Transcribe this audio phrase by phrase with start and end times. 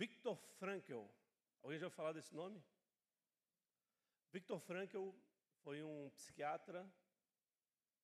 [0.00, 1.04] Viktor Frankl.
[1.62, 2.58] Alguém já falar desse nome?
[4.32, 5.10] Viktor Frankl
[5.62, 6.90] foi um psiquiatra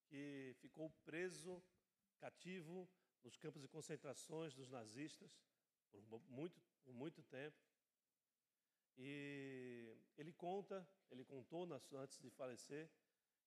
[0.05, 1.65] que ficou preso,
[2.19, 2.87] cativo,
[3.25, 5.31] nos campos de concentrações dos nazistas
[5.91, 7.57] por muito, por muito tempo.
[8.99, 12.91] E ele conta, ele contou antes de falecer,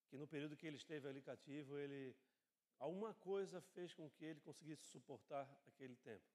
[0.07, 2.17] que no período que ele esteve ali cativo, ele
[2.79, 6.25] alguma coisa fez com que ele conseguisse suportar aquele tempo.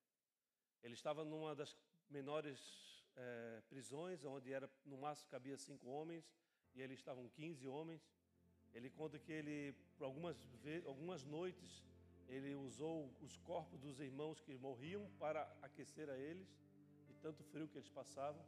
[0.80, 1.74] Ele estava numa das
[2.10, 6.24] menores é, prisões, onde era no máximo cabia cinco homens,
[6.74, 8.02] e eles estavam 15 homens.
[8.72, 10.36] Ele conta que ele, por algumas,
[10.84, 11.84] algumas noites,
[12.28, 16.48] ele usou os corpos dos irmãos que morriam para aquecer a eles,
[17.06, 18.44] de tanto frio que eles passavam.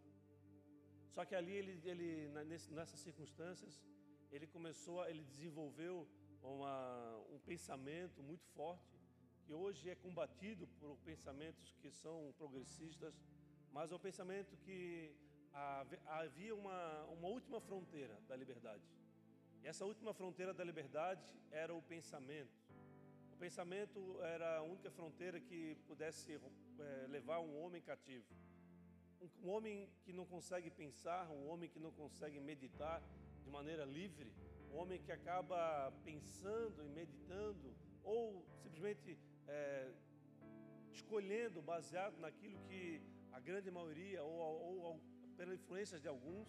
[1.11, 2.29] Só que ali, ele, ele
[2.71, 3.83] nessas circunstâncias,
[4.31, 6.09] ele começou, ele desenvolveu
[6.43, 8.99] uma, um pensamento muito forte,
[9.45, 13.15] que hoje é combatido por pensamentos que são progressistas,
[13.73, 15.15] mas é um pensamento que
[16.07, 18.83] havia uma, uma última fronteira da liberdade.
[19.63, 22.67] E essa última fronteira da liberdade era o pensamento.
[23.33, 26.41] O pensamento era a única fronteira que pudesse
[26.79, 28.25] é, levar um homem cativo.
[29.21, 33.03] Um, um homem que não consegue pensar, um homem que não consegue meditar
[33.43, 34.33] de maneira livre,
[34.73, 39.91] um homem que acaba pensando e meditando, ou simplesmente é,
[40.93, 43.03] escolhendo baseado naquilo que
[43.37, 44.35] a grande maioria, ou,
[44.67, 45.01] ou, ou
[45.37, 46.49] pela influência de alguns,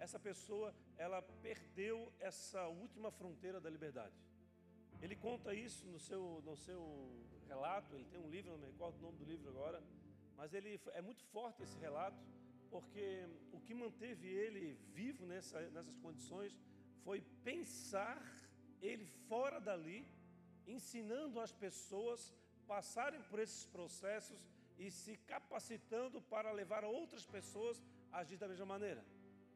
[0.00, 4.16] essa pessoa ela perdeu essa última fronteira da liberdade.
[5.00, 6.80] Ele conta isso no seu, no seu
[7.46, 9.80] relato, ele tem um livro, não me recordo o nome do livro agora,
[10.36, 12.20] mas ele é muito forte esse relato,
[12.68, 16.58] porque o que manteve ele vivo nessa, nessas condições
[17.04, 18.20] foi pensar
[18.82, 20.04] ele fora dali,
[20.66, 22.34] ensinando as pessoas
[22.66, 24.40] passarem por esses processos
[24.78, 29.04] e se capacitando para levar outras pessoas a agir da mesma maneira.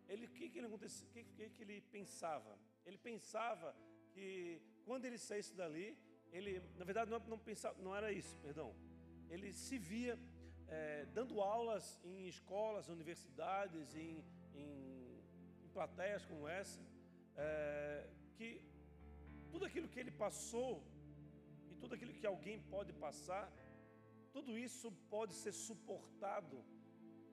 [0.09, 0.69] Ele, o que, que, ele,
[1.13, 2.59] que, que, que ele pensava?
[2.87, 3.75] Ele pensava
[4.13, 5.97] que quando ele saísse dali,
[6.33, 8.75] ele, na verdade, não, não, pensava, não era isso, perdão.
[9.29, 10.19] Ele se via
[10.69, 14.25] é, dando aulas em escolas, universidades, em,
[14.55, 15.23] em,
[15.65, 16.81] em plateias como essa,
[17.37, 18.63] é, que
[19.51, 20.83] tudo aquilo que ele passou
[21.71, 23.51] e tudo aquilo que alguém pode passar,
[24.33, 26.65] tudo isso pode ser suportado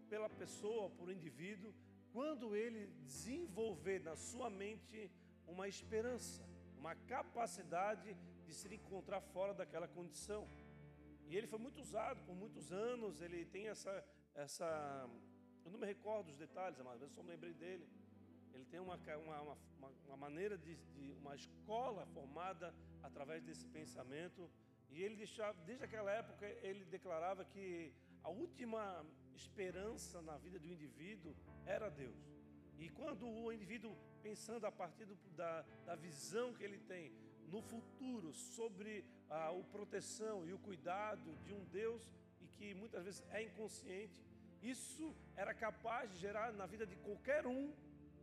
[0.09, 1.73] pela pessoa, por um indivíduo,
[2.11, 5.11] quando ele desenvolver na sua mente
[5.47, 6.43] uma esperança,
[6.77, 10.47] uma capacidade de se encontrar fora daquela condição.
[11.27, 13.93] E ele foi muito usado por muitos anos, ele tem essa.
[14.33, 15.09] essa
[15.65, 17.87] eu não me recordo dos detalhes, mas eu só me lembrei dele.
[18.53, 22.73] Ele tem uma, uma, uma, uma maneira de, de, uma escola formada
[23.03, 24.49] através desse pensamento.
[24.95, 30.69] E ele deixava, desde aquela época, ele declarava que a última esperança na vida do
[30.75, 31.35] indivíduo
[31.65, 32.15] era Deus.
[32.79, 37.11] E quando o indivíduo, pensando a partir do, da, da visão que ele tem
[37.51, 43.03] no futuro sobre a, a proteção e o cuidado de um Deus e que muitas
[43.03, 44.23] vezes é inconsciente,
[44.61, 47.73] isso era capaz de gerar na vida de qualquer um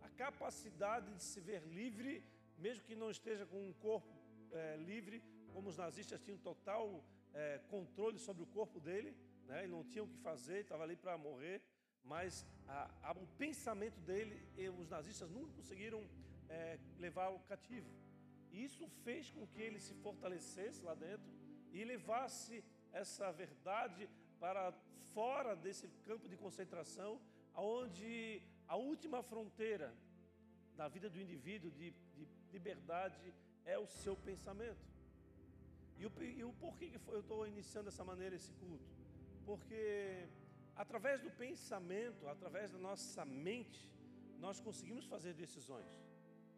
[0.00, 2.24] a capacidade de se ver livre,
[2.56, 4.10] mesmo que não esteja com um corpo
[4.52, 7.04] é, livre, como os nazistas tinham total
[7.34, 9.14] é, controle sobre o corpo dele
[9.46, 9.64] né?
[9.64, 11.62] ele não tinha o que fazer, estava ali para morrer,
[12.04, 14.42] mas a, a, o pensamento dele,
[14.78, 16.02] os nazistas nunca conseguiram
[16.48, 17.90] é, levá-lo cativo.
[18.50, 21.30] E isso fez com que ele se fortalecesse lá dentro
[21.72, 24.08] e levasse essa verdade
[24.38, 24.72] para
[25.14, 27.20] fora desse campo de concentração,
[27.54, 29.94] onde a última fronteira
[30.76, 33.32] da vida do indivíduo de, de liberdade
[33.64, 34.91] é o seu pensamento.
[36.02, 38.90] E o, e o porquê que eu estou iniciando dessa maneira esse culto?
[39.44, 40.28] porque
[40.84, 43.82] através do pensamento, através da nossa mente,
[44.38, 45.90] nós conseguimos fazer decisões.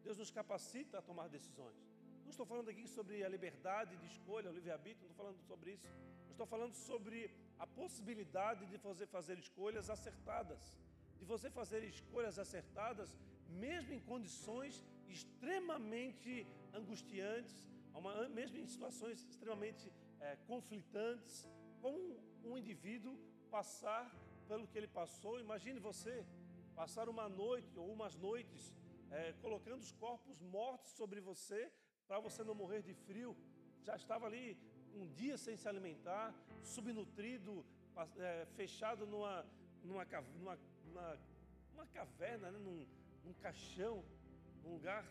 [0.03, 1.81] Deus nos capacita a tomar decisões.
[2.23, 5.73] Não estou falando aqui sobre a liberdade de escolha, o livre-arbítrio, não estou falando sobre
[5.73, 5.89] isso.
[6.31, 10.63] Estou falando sobre a possibilidade de você fazer escolhas acertadas.
[11.19, 13.11] De você fazer escolhas acertadas,
[13.49, 17.55] mesmo em condições extremamente angustiantes,
[18.31, 21.49] mesmo em situações extremamente é, conflitantes,
[21.81, 21.99] como
[22.45, 23.17] um indivíduo
[23.51, 24.11] passar
[24.49, 25.41] pelo que ele passou.
[25.41, 26.25] Imagine você
[26.75, 28.75] passar uma noite ou umas noites
[29.11, 31.71] é, colocando os corpos mortos sobre você
[32.07, 33.37] para você não morrer de frio.
[33.83, 34.59] Já estava ali
[34.95, 37.65] um dia sem se alimentar, subnutrido,
[38.19, 39.47] é, fechado numa,
[39.85, 40.05] numa,
[40.39, 41.19] numa, numa,
[41.73, 42.59] numa caverna, né?
[42.59, 42.87] num,
[43.25, 44.05] num caixão,
[44.63, 45.05] num lugar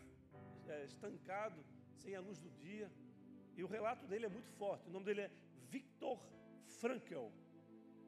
[0.68, 1.64] é, estancado,
[1.96, 2.92] sem a luz do dia.
[3.56, 4.90] E o relato dele é muito forte.
[4.90, 5.32] O nome dele é
[5.70, 6.20] Victor
[6.80, 7.32] Frankel.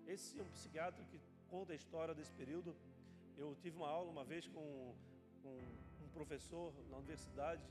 [0.07, 1.19] Esse é um psiquiatra que
[1.55, 2.75] contraponto à história desse período.
[3.37, 4.93] Eu tive uma aula uma vez com,
[5.45, 7.61] um professor na universidade,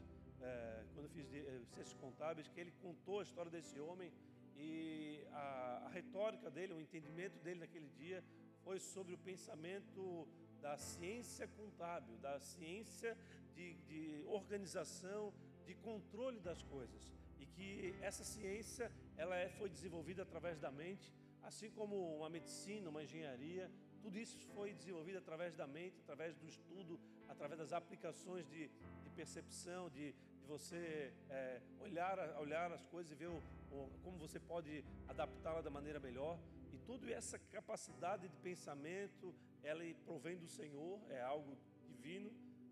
[0.40, 4.12] é, quando eu fiz de, é, ciências contábeis, que ele contou a história desse homem
[4.56, 8.22] e a, a retórica dele, o entendimento dele naquele dia
[8.62, 10.28] foi sobre o pensamento
[10.60, 13.16] da ciência contábil, da ciência
[13.54, 15.32] de, de organização,
[15.66, 17.12] de controle das coisas.
[17.38, 21.12] E que essa ciência ela é, foi desenvolvida através da mente,
[21.42, 23.70] assim como uma medicina, uma engenharia,
[24.04, 28.68] tudo isso foi desenvolvido através da mente, através do estudo, através das aplicações de,
[29.02, 34.18] de percepção, de, de você é, olhar, olhar as coisas e ver o, o, como
[34.18, 36.38] você pode adaptá-la da maneira melhor.
[36.74, 41.56] E toda essa capacidade de pensamento, ela provém do Senhor, é algo
[41.86, 42.30] divino.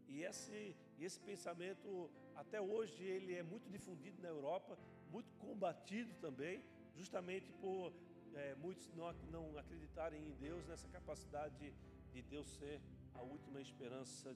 [0.08, 4.78] E esse, esse pensamento, até hoje, ele é muito difundido na Europa,
[5.10, 6.62] muito combatido também,
[6.96, 7.92] justamente por
[8.34, 11.72] é, muitos não, não acreditarem em Deus, nessa capacidade de,
[12.12, 12.80] de Deus ser
[13.14, 14.34] a última esperança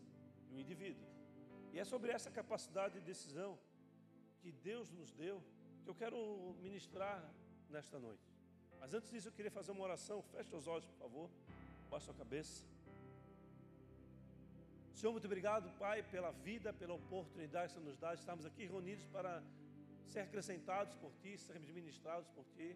[0.51, 1.07] do indivíduo.
[1.73, 3.59] E é sobre essa capacidade de decisão
[4.41, 5.43] que Deus nos deu
[5.83, 7.23] que eu quero ministrar
[7.71, 8.23] nesta noite.
[8.81, 10.21] Mas antes disso, eu queria fazer uma oração.
[10.23, 11.31] Feche os olhos, por favor.
[11.89, 12.65] Baixe a cabeça.
[14.97, 18.15] Senhor, muito obrigado, Pai, pela vida, pela oportunidade que você nos dá.
[18.15, 19.43] Estamos aqui reunidos para
[20.07, 22.75] ser acrescentados por Ti, sermos ministrados por Ti.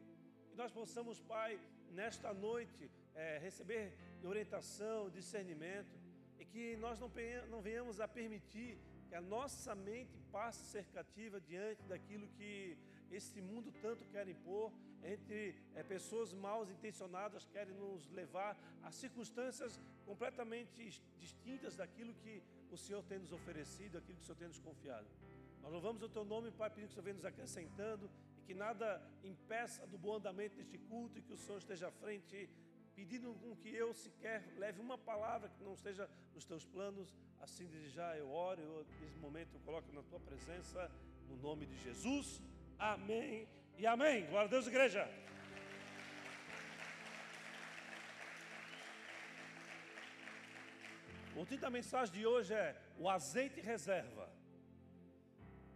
[0.50, 1.58] Que nós possamos, Pai,
[1.90, 5.98] nesta noite, é, receber orientação, discernimento,
[6.38, 7.10] e que nós não,
[7.48, 8.78] não venhamos a permitir
[9.08, 12.76] que a nossa mente passe a ser cativa diante daquilo que
[13.10, 14.70] esse mundo tanto quer impor,
[15.04, 20.70] entre é, pessoas mal intencionadas querem nos levar a circunstâncias completamente
[21.18, 25.06] distintas daquilo que o Senhor tem nos oferecido, aquilo que o Senhor tem nos confiado.
[25.62, 28.54] Nós louvamos o Teu nome, Pai, pedindo que o Senhor venha nos acrescentando e que
[28.54, 32.48] nada impeça do bom andamento deste culto e que o Senhor esteja à frente,
[32.94, 37.14] pedindo com que eu sequer leve uma palavra que não esteja nos Teus planos.
[37.40, 40.90] Assim, desde já eu oro, eu, nesse momento eu coloco na Tua presença,
[41.28, 42.42] no nome de Jesus.
[42.78, 43.46] Amém
[43.80, 44.26] e amém.
[44.26, 45.08] Glória a Deus, igreja.
[51.34, 54.28] O título da mensagem de hoje é O azeite reserva.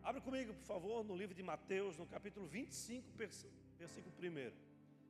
[0.02, 3.10] Abre comigo, por favor, no livro de Mateus, no capítulo 25,
[3.78, 4.52] versículo 1.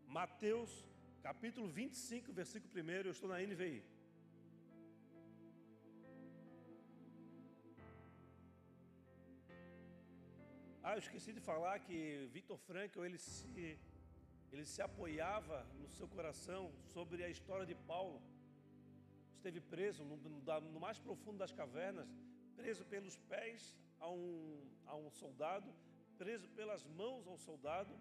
[0.06, 0.86] Mateus,
[1.20, 2.90] capítulo 25, versículo 1.
[2.90, 3.82] Eu estou na NVI.
[10.86, 13.78] Ah, eu esqueci de falar que Vitor Frankl ele se,
[14.52, 18.20] ele se apoiava no seu coração sobre a história de Paulo.
[19.32, 20.18] Esteve preso no,
[20.74, 22.06] no mais profundo das cavernas,
[22.54, 25.72] preso pelos pés a um, a um soldado,
[26.18, 27.98] preso pelas mãos a um soldado,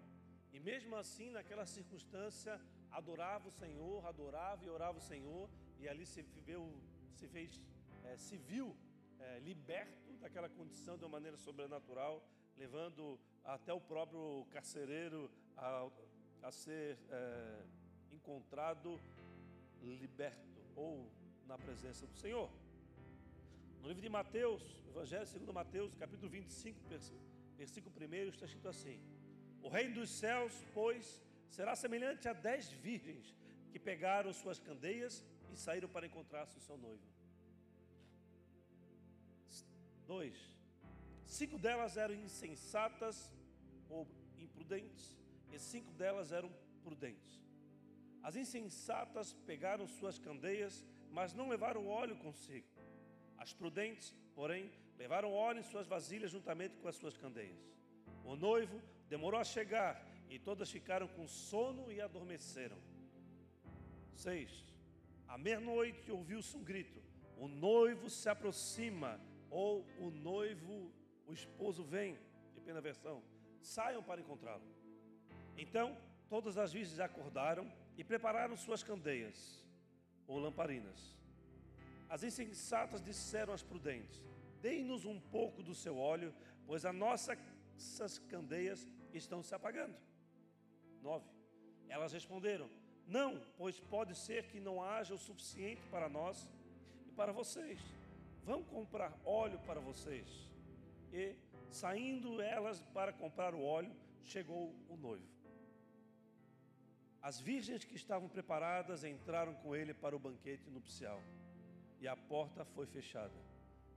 [0.51, 2.59] e mesmo assim, naquela circunstância,
[2.91, 6.69] adorava o Senhor, adorava e orava o Senhor, e ali se, viu,
[7.13, 7.61] se fez,
[8.03, 8.75] é, se viu
[9.21, 12.21] é, liberto daquela condição de uma maneira sobrenatural
[12.57, 15.89] levando até o próprio carcereiro a,
[16.41, 17.65] a ser é,
[18.11, 18.99] encontrado
[19.81, 21.11] liberto ou
[21.45, 22.49] na presença do Senhor.
[23.81, 26.79] No livro de Mateus, Evangelho segundo Mateus, capítulo 25,
[27.57, 28.99] versículo 1, está escrito assim:
[29.61, 33.35] O reino dos céus, pois, será semelhante a dez virgens
[33.71, 37.03] que pegaram suas candeias e saíram para encontrar-se o seu noivo.
[40.07, 40.52] Dois.
[41.33, 43.31] Cinco delas eram insensatas
[43.89, 45.17] ou imprudentes,
[45.51, 46.51] e cinco delas eram
[46.83, 47.41] prudentes.
[48.21, 52.67] As insensatas pegaram suas candeias, mas não levaram óleo consigo.
[53.35, 57.57] As prudentes, porém, levaram óleo em suas vasilhas juntamente com as suas candeias.
[58.23, 62.77] O noivo demorou a chegar e todas ficaram com sono e adormeceram.
[64.13, 64.51] 6.
[65.27, 67.01] À meia-noite ouviu-se um grito:
[67.37, 70.93] O noivo se aproxima, ou o noivo
[71.27, 72.17] o esposo vem,
[72.53, 73.21] depende da versão,
[73.61, 74.63] saiam para encontrá-lo.
[75.57, 75.97] Então,
[76.29, 79.63] todas as virgens acordaram e prepararam suas candeias,
[80.27, 81.17] ou lamparinas.
[82.09, 84.23] As insensatas disseram às prudentes:
[84.61, 86.33] Deem-nos um pouco do seu óleo,
[86.65, 89.95] pois as nossas candeias estão se apagando.
[91.01, 91.25] 9.
[91.89, 92.69] Elas responderam:
[93.07, 96.49] Não, pois pode ser que não haja o suficiente para nós
[97.07, 97.79] e para vocês.
[98.43, 100.52] Vão comprar óleo para vocês
[101.13, 101.35] e,
[101.69, 105.31] saindo elas para comprar o óleo, chegou o noivo.
[107.21, 111.21] As virgens que estavam preparadas entraram com ele para o banquete nupcial
[112.01, 113.33] e a porta foi fechada.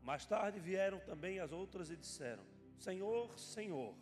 [0.00, 2.44] Mais tarde vieram também as outras e disseram:
[2.78, 3.96] Senhor, Senhor,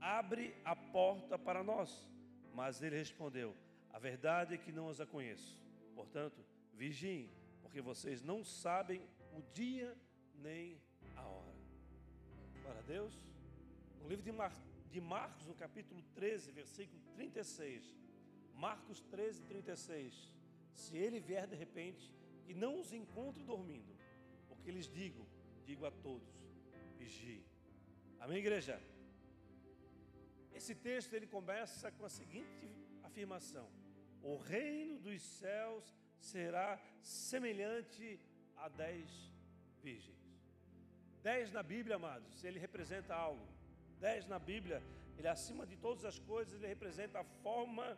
[0.00, 2.10] abre a porta para nós.
[2.54, 3.54] Mas ele respondeu:
[3.92, 5.60] A verdade é que não as a conheço.
[5.94, 6.42] Portanto,
[6.72, 9.02] vigiem, porque vocês não sabem
[9.34, 9.94] o dia
[10.36, 10.80] nem.
[12.62, 13.12] Glória a Deus.
[14.00, 14.52] No livro de, Mar
[14.90, 17.92] de Marcos, no capítulo 13, versículo 36.
[18.54, 20.32] Marcos 13, 36.
[20.72, 22.14] Se ele vier de repente,
[22.44, 23.92] que não os encontre dormindo,
[24.48, 25.26] porque lhes digo,
[25.66, 26.28] digo a todos,
[26.98, 27.44] vigie.
[28.20, 28.80] Amém, igreja?
[30.54, 33.68] Esse texto ele começa com a seguinte afirmação:
[34.22, 35.84] O reino dos céus
[36.20, 38.20] será semelhante
[38.56, 39.10] a dez
[39.82, 40.21] virgens.
[41.22, 43.46] Dez na Bíblia, amados, ele representa algo.
[44.00, 44.82] Dez na Bíblia,
[45.16, 47.96] ele acima de todas as coisas, ele representa a forma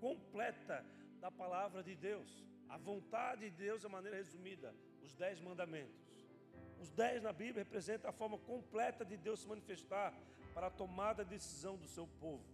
[0.00, 0.84] completa
[1.20, 2.44] da palavra de Deus.
[2.68, 6.06] A vontade de Deus, de maneira resumida, os dez mandamentos.
[6.78, 10.12] Os dez na Bíblia representam a forma completa de Deus se manifestar
[10.52, 12.44] para a tomada de decisão do seu povo.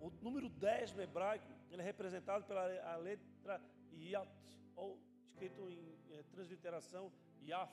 [0.00, 3.60] O número 10 no hebraico ele é representado pela a letra
[3.92, 4.28] Yat,
[4.74, 7.12] ou escrito em é, transliteração
[7.46, 7.72] Yaf.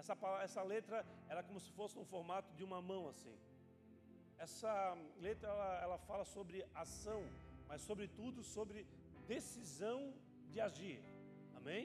[0.00, 3.36] Essa, essa letra era como se fosse no formato de uma mão assim.
[4.38, 4.72] Essa
[5.18, 7.22] letra ela, ela fala sobre ação,
[7.68, 8.86] mas sobretudo sobre
[9.34, 10.14] decisão
[10.48, 10.98] de agir.
[11.58, 11.84] Amém?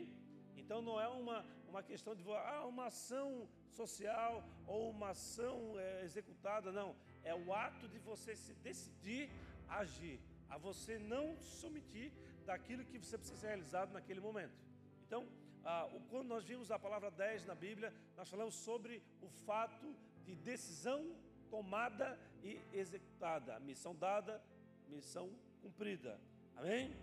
[0.55, 6.05] Então não é uma, uma questão de ah, uma ação social ou uma ação é,
[6.05, 6.95] executada, não.
[7.22, 9.29] É o ato de você se decidir
[9.67, 12.13] agir, a você não se omitir
[12.45, 14.57] daquilo que você precisa ser realizado naquele momento.
[15.05, 15.27] Então,
[15.65, 20.36] ah, quando nós vimos a palavra 10 na Bíblia, nós falamos sobre o fato de
[20.36, 21.15] decisão
[21.50, 24.39] tomada e executada, missão dada,
[24.88, 25.31] missão
[25.63, 26.19] cumprida.
[26.55, 26.95] Amém?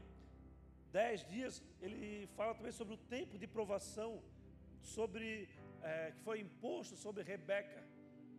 [0.93, 4.23] Dez dias, ele fala também sobre o tempo de provação,
[4.81, 5.49] sobre
[5.83, 7.83] é, que foi imposto sobre Rebeca.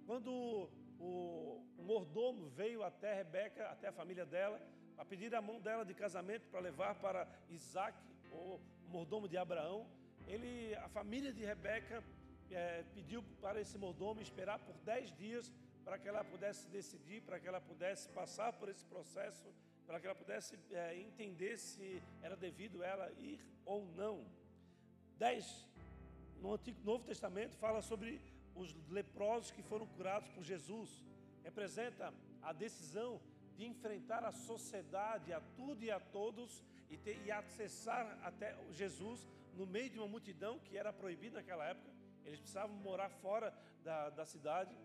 [0.05, 4.61] Quando o, o mordomo veio até Rebeca, até a família dela,
[4.97, 7.97] a pedir a mão dela de casamento para levar para Isaac,
[8.31, 9.85] o mordomo de Abraão,
[10.27, 12.03] ele, a família de Rebeca
[12.51, 15.51] é, pediu para esse mordomo esperar por dez dias
[15.83, 19.53] para que ela pudesse decidir, para que ela pudesse passar por esse processo
[19.85, 24.25] para que ela pudesse é, entender se era devido ela ir ou não.
[25.17, 25.67] 10.
[26.41, 28.21] No Antigo Novo Testamento fala sobre
[28.55, 31.05] os leprosos que foram curados por Jesus.
[31.43, 33.21] Representa a decisão
[33.55, 39.27] de enfrentar a sociedade, a tudo e a todos, e, ter, e acessar até Jesus
[39.53, 41.91] no meio de uma multidão que era proibida naquela época.
[42.25, 44.75] Eles precisavam morar fora da, da cidade.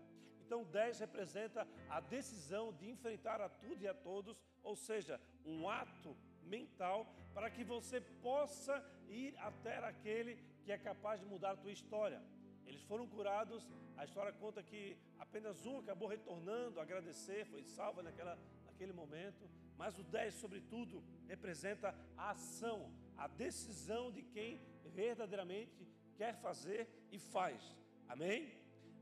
[0.45, 5.69] Então, 10 representa a decisão de enfrentar a tudo e a todos ou seja, um
[5.69, 11.57] ato mental para que você possa ir até aquele que é capaz de mudar a
[11.57, 12.21] tua história.
[12.65, 18.37] Eles foram curados, a história conta que apenas um acabou retornando, agradecer, foi salvo naquela,
[18.65, 22.91] naquele momento, mas o 10, sobretudo, representa a ação,
[23.23, 24.61] a decisão de quem
[25.01, 25.87] verdadeiramente
[26.19, 27.59] quer fazer e faz.
[28.07, 28.39] Amém?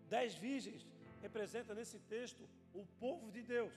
[0.10, 0.86] Dez virgens
[1.22, 2.44] representa nesse texto
[2.74, 3.74] o povo de Deus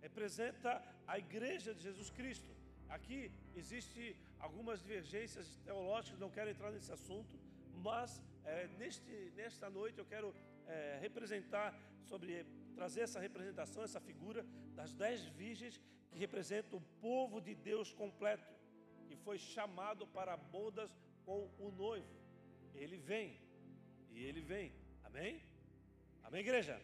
[0.00, 2.50] representa a igreja de Jesus Cristo.
[2.88, 7.38] Aqui existe algumas divergências teológicas, não quero entrar nesse assunto,
[7.76, 10.34] mas é, neste, nesta noite eu quero
[10.66, 15.80] é, representar sobre trazer essa representação, essa figura das dez virgens
[16.10, 18.48] que representam o povo de Deus completo,
[19.08, 20.90] que foi chamado para bodas
[21.24, 22.14] com o noivo.
[22.74, 23.40] Ele vem,
[24.10, 24.72] e ele vem.
[25.04, 25.42] Amém?
[26.22, 26.80] Amém, igreja?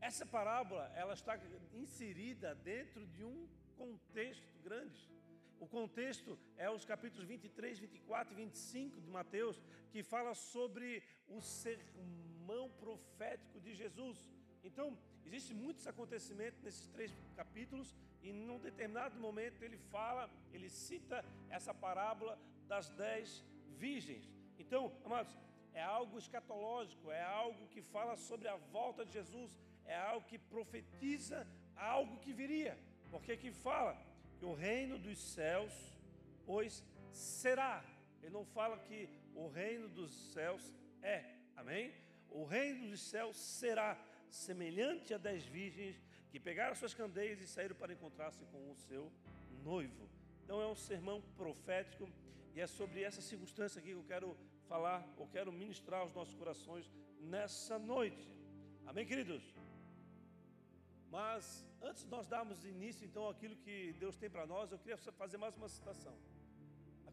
[0.00, 1.38] Essa parábola, ela está
[1.74, 5.10] inserida dentro de um contexto grande.
[5.58, 11.40] O contexto é os capítulos 23, 24 e 25 de Mateus, que fala sobre o
[11.42, 14.18] sermão profético de Jesus.
[14.64, 21.24] Então, existem muitos acontecimentos nesses três capítulos, e num determinado momento ele fala, ele cita
[21.48, 23.44] essa parábola das dez
[23.78, 24.30] virgens.
[24.58, 25.36] Então, amados,
[25.72, 30.38] é algo escatológico, é algo que fala sobre a volta de Jesus, é algo que
[30.38, 31.46] profetiza
[31.76, 32.78] algo que viria,
[33.10, 33.96] porque aqui fala
[34.38, 35.72] que o reino dos céus,
[36.44, 37.82] pois será.
[38.22, 41.24] Ele não fala que o reino dos céus é,
[41.56, 41.92] amém?
[42.28, 43.98] O reino dos céus será
[44.28, 45.96] semelhante a dez virgens
[46.30, 49.10] que pegaram suas candeias e saíram para encontrar-se com o seu
[49.64, 50.08] noivo.
[50.44, 52.08] Então é um sermão profético
[52.54, 54.36] e é sobre essa circunstância aqui que eu quero
[54.68, 58.28] falar, eu quero ministrar aos nossos corações nessa noite.
[58.86, 59.42] Amém, queridos?
[61.10, 64.96] Mas antes de nós darmos início então àquilo que Deus tem para nós, eu queria
[64.96, 66.16] fazer mais uma citação.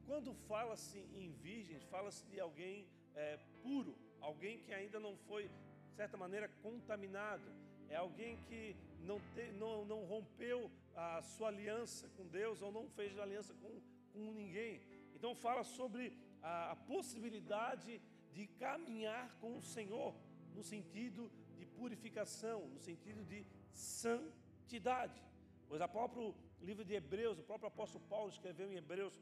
[0.06, 5.50] Quando fala-se em virgens, fala-se de alguém é, puro, alguém que ainda não foi,
[5.90, 7.52] de certa maneira, contaminado,
[7.90, 12.90] é alguém que não, te, não, não rompeu a sua aliança com Deus ou não
[12.90, 13.82] fez aliança com,
[14.14, 14.82] com ninguém.
[15.16, 18.02] Então fala sobre a, a possibilidade
[18.34, 20.16] de caminhar com o Senhor
[20.54, 25.22] no sentido de purificação, no sentido de santidade.
[25.68, 29.20] Pois o próprio livro de Hebreus, o próprio apóstolo Paulo escreveu em Hebreus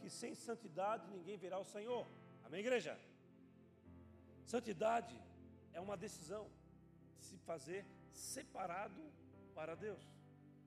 [0.00, 2.06] que sem santidade ninguém verá o Senhor.
[2.44, 2.98] Amém, igreja?
[4.44, 5.14] Santidade
[5.72, 6.48] é uma decisão
[7.18, 7.84] de se fazer
[8.16, 9.02] separado
[9.54, 10.02] para Deus.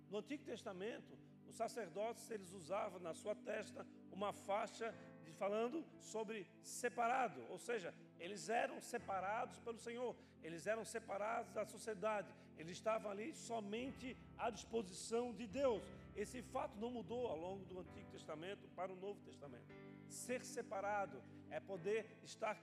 [0.09, 6.47] No Antigo Testamento, os sacerdotes eles usavam na sua testa uma faixa de, falando sobre
[6.61, 13.11] separado, ou seja, eles eram separados pelo Senhor, eles eram separados da sociedade, eles estavam
[13.11, 15.83] ali somente à disposição de Deus.
[16.15, 19.67] Esse fato não mudou ao longo do Antigo Testamento para o Novo Testamento.
[20.07, 22.57] Ser separado é poder estar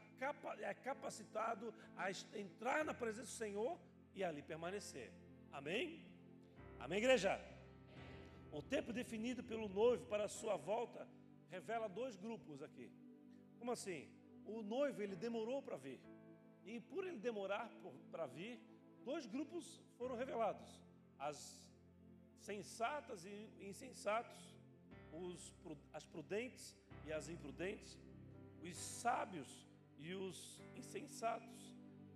[0.61, 3.79] é capacitado a entrar na presença do Senhor
[4.17, 5.13] e ali permanecer.
[5.53, 6.05] Amém?
[6.81, 7.39] Amém, igreja?
[8.51, 11.07] O tempo definido pelo noivo para a sua volta
[11.51, 12.91] revela dois grupos aqui.
[13.59, 14.09] Como assim?
[14.47, 16.01] O noivo ele demorou para vir.
[16.65, 17.71] E por ele demorar
[18.11, 18.59] para vir,
[19.05, 20.81] dois grupos foram revelados:
[21.19, 21.39] as
[22.39, 24.57] sensatas e insensatos,
[25.13, 25.55] os,
[25.93, 26.75] as prudentes
[27.07, 27.99] e as imprudentes,
[28.63, 29.67] os sábios
[29.99, 31.75] e os insensatos,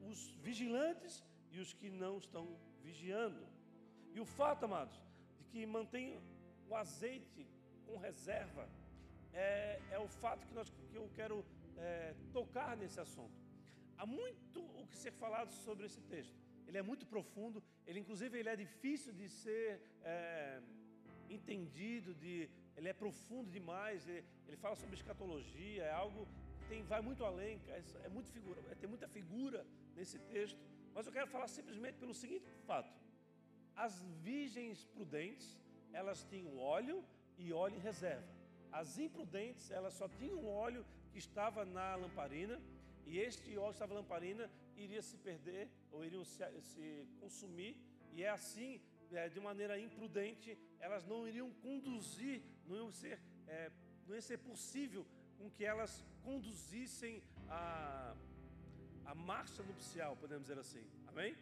[0.08, 2.46] os vigilantes e os que não estão
[2.82, 3.42] vigiando.
[4.14, 4.96] E o fato, amados,
[5.38, 6.20] de que mantém
[6.68, 7.46] o azeite
[7.86, 8.68] com reserva
[9.32, 11.44] é, é o fato que, nós, que eu quero
[11.76, 13.38] é, tocar nesse assunto.
[13.96, 16.36] Há muito o que ser falado sobre esse texto.
[16.66, 20.60] Ele é muito profundo, ele inclusive ele é difícil de ser é,
[21.28, 26.26] entendido, de, ele é profundo demais, ele, ele, fala sobre escatologia, é algo
[26.68, 29.66] tem, vai muito além, é, é muito figura, é, tem muita figura
[29.96, 30.60] nesse texto.
[30.94, 32.92] Mas eu quero falar simplesmente pelo seguinte fato:
[33.76, 35.58] as virgens prudentes,
[35.92, 37.04] elas tinham óleo
[37.38, 38.28] e óleo em reserva.
[38.70, 42.60] As imprudentes, elas só tinham óleo que estava na lamparina,
[43.06, 47.76] e este óleo estava na lamparina iria se perder ou iriam se, se consumir,
[48.12, 48.80] e é assim,
[49.12, 53.70] é, de maneira imprudente, elas não iriam conduzir, não iam ser, é,
[54.06, 55.06] não ia ser possível
[55.38, 58.14] com que elas conduzissem a,
[59.10, 60.84] a marcha nupcial, podemos dizer assim.
[61.08, 61.36] Amém?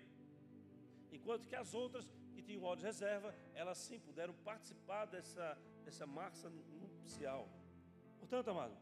[1.13, 5.47] Enquanto que as outras que tinham óleo de reserva, elas sim puderam participar dessa,
[5.85, 7.47] dessa marcha nupcial.
[8.19, 8.75] Portanto, amado,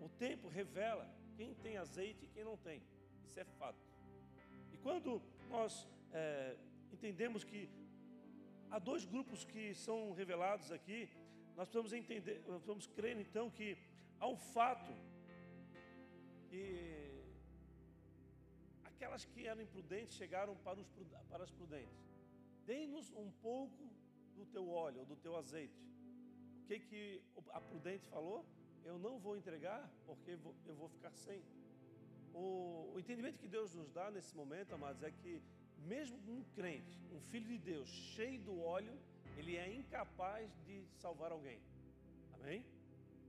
[0.00, 2.82] o tempo revela quem tem azeite e quem não tem.
[3.24, 3.78] Isso é fato.
[4.72, 6.56] E quando nós é,
[6.92, 7.70] entendemos que
[8.68, 11.08] há dois grupos que são revelados aqui,
[11.56, 13.78] nós precisamos entender, nós crer então que
[14.18, 14.92] há um fato
[16.48, 17.03] que
[18.94, 20.86] aquelas que eram imprudentes chegaram para, os,
[21.30, 22.02] para as prudentes.
[22.64, 23.84] Dê-nos um pouco
[24.36, 25.80] do teu óleo, do teu azeite.
[26.62, 28.44] O que, que a prudente falou?
[28.84, 30.32] Eu não vou entregar porque
[30.66, 31.42] eu vou ficar sem.
[32.32, 35.42] O, o entendimento que Deus nos dá nesse momento, amados, é que
[35.78, 38.98] mesmo um crente, um filho de Deus, cheio do óleo,
[39.36, 41.60] ele é incapaz de salvar alguém.
[42.34, 42.64] Amém?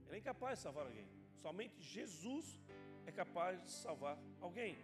[0.06, 1.06] Ele é incapaz de salvar alguém.
[1.42, 2.60] Somente Jesus
[3.06, 4.76] é capaz de salvar alguém.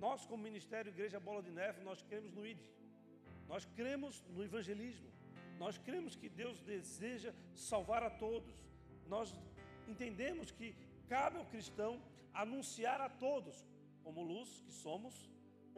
[0.00, 2.58] Nós, como Ministério Igreja Bola de Neve, nós cremos no ID.
[3.46, 5.10] Nós cremos no evangelismo.
[5.58, 8.54] Nós cremos que Deus deseja salvar a todos.
[9.06, 9.34] Nós
[9.86, 10.74] entendemos que
[11.06, 12.00] cabe ao cristão
[12.32, 13.66] anunciar a todos,
[14.02, 15.14] como luz que somos,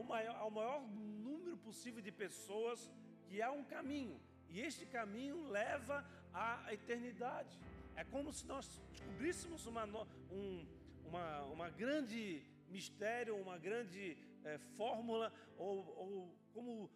[0.04, 0.80] maior, ao maior
[1.28, 2.88] número possível de pessoas
[3.26, 4.20] que há um caminho.
[4.50, 7.58] E este caminho leva à eternidade.
[7.96, 9.84] É como se nós descobríssemos uma,
[10.30, 10.64] um,
[11.08, 16.90] uma, uma grande mistério, uma grande é, fórmula, ou, ou como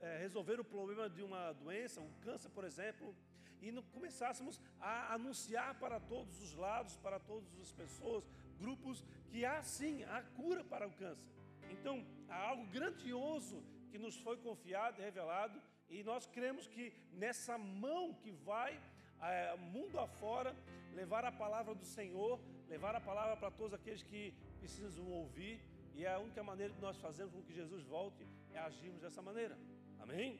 [0.00, 3.14] é, resolver o problema de uma doença, um câncer, por exemplo,
[3.62, 8.24] e não começássemos a anunciar para todos os lados, para todas as pessoas,
[8.58, 11.28] grupos, que há sim a cura para o câncer.
[11.70, 17.58] Então, há algo grandioso que nos foi confiado e revelado, e nós cremos que nessa
[17.58, 18.80] mão que vai
[19.22, 20.54] é, mundo afora
[20.94, 22.40] levar a palavra do Senhor,
[22.70, 25.60] levar a palavra para todos aqueles que precisam ouvir,
[25.96, 29.20] e é a única maneira de nós fazermos com que Jesus volte é agirmos dessa
[29.20, 29.58] maneira.
[29.98, 30.38] Amém?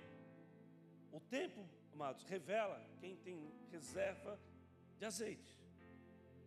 [1.12, 1.60] O tempo,
[1.92, 4.38] amados, revela quem tem reserva
[4.96, 5.58] de azeite.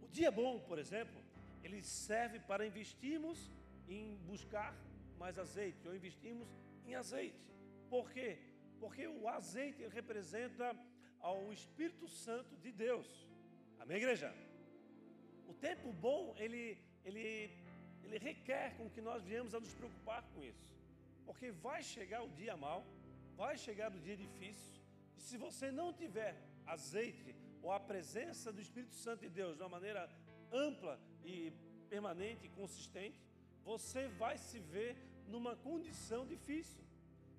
[0.01, 1.21] O dia bom, por exemplo,
[1.61, 3.51] ele serve para investirmos
[3.87, 4.73] em buscar
[5.17, 6.47] mais azeite, ou investirmos
[6.87, 7.45] em azeite.
[7.89, 8.39] Por quê?
[8.79, 10.73] Porque o azeite representa
[11.19, 13.27] ao Espírito Santo de Deus.
[13.79, 14.33] Amém, igreja?
[15.47, 17.51] O tempo bom, ele, ele
[18.13, 20.65] ele requer com que nós viemos a nos preocupar com isso.
[21.25, 22.85] Porque vai chegar o dia mal,
[23.35, 24.73] vai chegar o dia difícil,
[25.17, 29.63] e se você não tiver azeite ou a presença do Espírito Santo de Deus de
[29.63, 30.09] uma maneira
[30.51, 31.51] ampla e
[31.89, 33.19] permanente e consistente,
[33.63, 34.95] você vai se ver
[35.27, 36.83] numa condição difícil.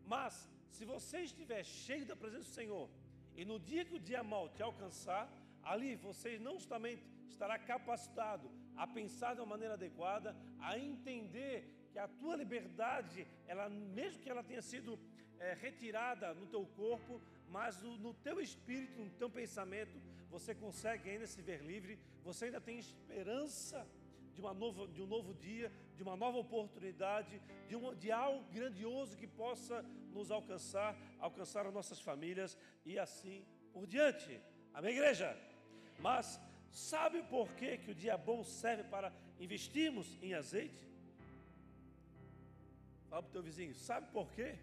[0.06, 2.88] Mas, se você estiver cheio da presença do Senhor,
[3.36, 5.30] e no dia que o dia mal te alcançar,
[5.62, 11.98] ali você não somente estará capacitado a pensar de uma maneira adequada, a entender que
[11.98, 14.98] a tua liberdade, ela, mesmo que ela tenha sido
[15.38, 19.96] é, retirada no teu corpo, mas no, no teu espírito, no teu pensamento,
[20.30, 23.87] você consegue ainda se ver livre, você ainda tem esperança
[24.34, 28.44] de, uma nova, de um novo dia, de uma nova oportunidade, de, uma, de algo
[28.52, 29.82] grandioso que possa
[30.12, 34.40] nos alcançar, alcançar as nossas famílias e assim por diante.
[34.72, 35.37] Amém, igreja?
[36.00, 36.40] Mas
[36.74, 40.84] sabe por que, que o dia bom serve para investirmos em azeite?
[43.08, 44.58] Fala para o teu vizinho, sabe por quê?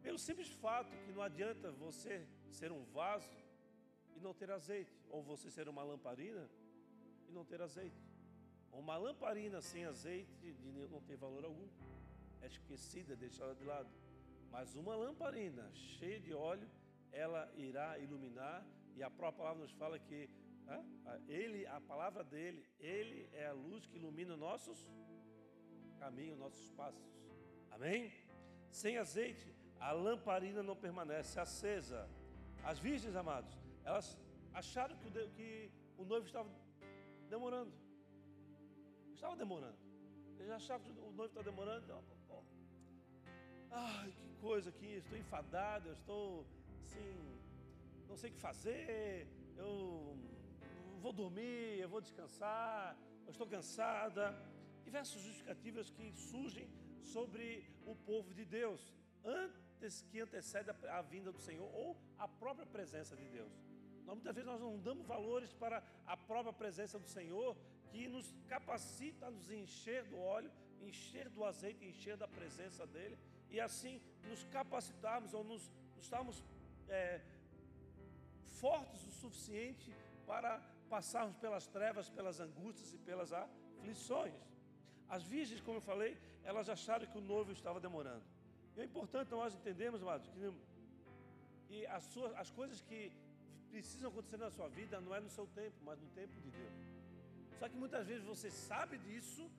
[0.00, 3.28] Pelo simples fato que não adianta você ser um vaso
[4.16, 6.48] e não ter azeite, ou você ser uma lamparina
[7.28, 8.00] e não ter azeite.
[8.72, 10.56] Uma lamparina sem azeite
[10.90, 11.68] não tem valor algum,
[12.40, 13.90] é esquecida, deixada de lado.
[14.50, 16.68] Mas uma lamparina cheia de óleo,
[17.12, 18.64] ela irá iluminar,
[19.00, 20.28] e a própria palavra nos fala que
[21.26, 24.86] ele, a palavra dele, ele é a luz que ilumina nossos
[25.98, 27.02] caminhos, nossos passos.
[27.70, 28.12] Amém?
[28.70, 32.08] Sem azeite, a lamparina não permanece acesa.
[32.62, 33.52] As virgens, amados,
[33.84, 34.18] elas
[34.52, 36.50] acharam que o, que o noivo estava
[37.30, 37.72] demorando.
[39.14, 39.78] Estava demorando.
[40.38, 41.84] Eles achavam que o noivo estava demorando.
[41.84, 42.44] Então,
[43.70, 46.44] Ai, que coisa aqui, estou enfadado, eu estou
[46.80, 47.29] assim,
[48.10, 50.18] não sei o que fazer, eu
[51.00, 54.24] vou dormir, eu vou descansar, eu estou cansada.
[54.84, 56.68] Diversas justificativas que surgem
[57.00, 58.92] sobre o povo de Deus
[59.24, 63.52] antes que antecede a vinda do Senhor ou a própria presença de Deus.
[64.04, 67.56] Nós, muitas vezes nós não damos valores para a própria presença do Senhor
[67.90, 73.16] que nos capacita a nos encher do óleo, encher do azeite, encher da presença dele
[73.48, 76.42] e assim nos capacitarmos ou nos, nos estarmos
[76.88, 77.20] é,
[78.60, 79.94] fortes o suficiente
[80.26, 84.34] para passarmos pelas trevas, pelas angústias e pelas aflições.
[85.08, 86.12] As virgens, como eu falei,
[86.44, 88.24] elas acharam que o noivo estava demorando.
[88.76, 90.52] E é importante nós entendermos, amados, que,
[91.68, 93.00] que as, suas, as coisas que
[93.70, 96.78] precisam acontecer na sua vida não é no seu tempo, mas no tempo de Deus.
[97.58, 99.50] Só que muitas vezes você sabe disso,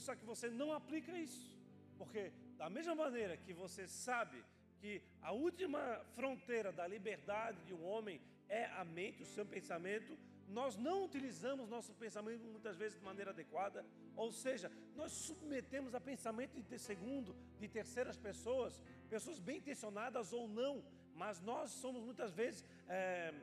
[0.00, 1.56] só que você não aplica isso.
[1.96, 4.44] Porque da mesma maneira que você sabe
[4.80, 5.80] que a última
[6.14, 10.16] fronteira da liberdade de um homem é a mente, o seu pensamento,
[10.48, 13.84] nós não utilizamos nosso pensamento muitas vezes de maneira adequada,
[14.16, 18.80] ou seja, nós submetemos a pensamento de segundo, de terceiras pessoas,
[19.10, 20.82] pessoas bem intencionadas ou não,
[21.14, 23.34] mas nós somos muitas vezes é,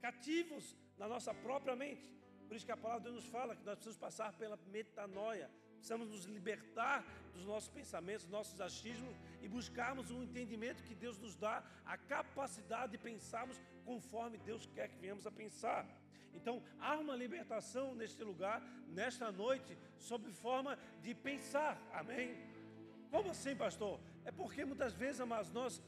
[0.00, 2.08] cativos na nossa própria mente.
[2.46, 5.50] Por isso que a palavra de Deus nos fala que nós precisamos passar pela metanoia,
[5.84, 11.18] precisamos nos libertar dos nossos pensamentos, dos nossos achismos e buscarmos um entendimento que Deus
[11.18, 15.86] nos dá, a capacidade de pensarmos conforme Deus quer que venhamos a pensar.
[16.32, 21.78] Então, há uma libertação neste lugar, nesta noite, sob forma de pensar.
[21.92, 22.34] Amém?
[23.10, 24.00] Como assim, pastor?
[24.24, 25.82] É porque muitas vezes, amados, nós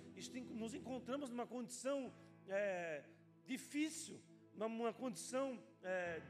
[0.51, 2.13] nos encontramos numa condição
[2.49, 3.03] é,
[3.47, 4.21] difícil,
[4.55, 6.21] numa condição é,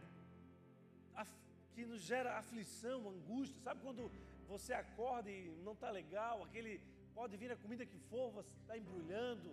[1.76, 3.60] que nos gera aflição, angústia.
[3.66, 4.10] Sabe quando
[4.52, 6.74] você acorda e não está legal, aquele
[7.18, 9.50] pode vir a comida que for, você está embrulhando.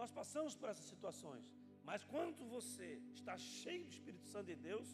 [0.00, 1.44] Nós passamos por essas situações.
[1.88, 2.88] Mas quando você
[3.18, 4.88] está cheio do Espírito Santo de Deus,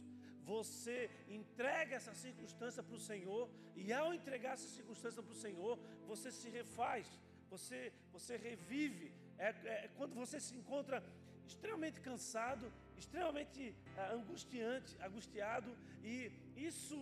[0.44, 3.44] você entrega essa circunstância para o Senhor,
[3.74, 7.06] e ao entregar essa circunstância para o Senhor, você se refaz,
[7.50, 9.12] você, você revive.
[9.38, 11.02] É, é, quando você se encontra
[11.46, 16.30] extremamente cansado, extremamente é, angustiante, angustiado, e
[16.70, 16.98] isso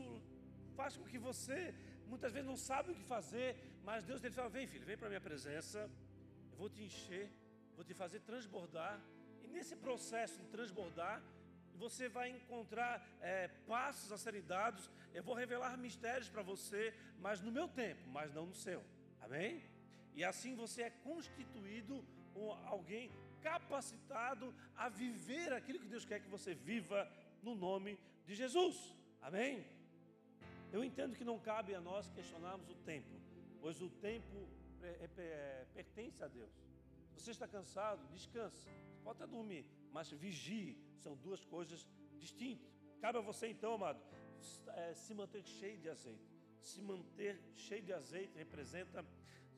[0.78, 1.74] faz com que você
[2.06, 3.48] muitas vezes não sabe o que fazer,
[3.84, 5.78] mas Deus ele fala: vem filho, vem para a minha presença,
[6.50, 7.26] eu vou te encher,
[7.76, 9.00] vou te fazer transbordar
[9.52, 11.22] nesse processo de transbordar,
[11.76, 14.90] você vai encontrar é, passos a serem dados.
[15.14, 18.82] Eu vou revelar mistérios para você, mas no meu tempo, mas não no seu.
[19.20, 19.62] Amém?
[20.14, 22.04] E assim você é constituído
[22.66, 23.10] alguém
[23.42, 27.10] capacitado a viver aquilo que Deus quer que você viva
[27.42, 28.94] no nome de Jesus.
[29.20, 29.64] Amém?
[30.72, 33.10] Eu entendo que não cabe a nós questionarmos o tempo,
[33.60, 34.48] pois o tempo
[34.82, 36.50] é, é, pertence a Deus.
[37.16, 38.66] Se você está cansado, descanse.
[39.02, 40.78] Pode até dormir, mas vigie.
[40.98, 41.86] São duas coisas
[42.18, 42.70] distintas.
[43.00, 44.00] Cabe a você então, amado,
[44.68, 46.30] é, se manter cheio de azeite.
[46.62, 49.04] Se manter cheio de azeite representa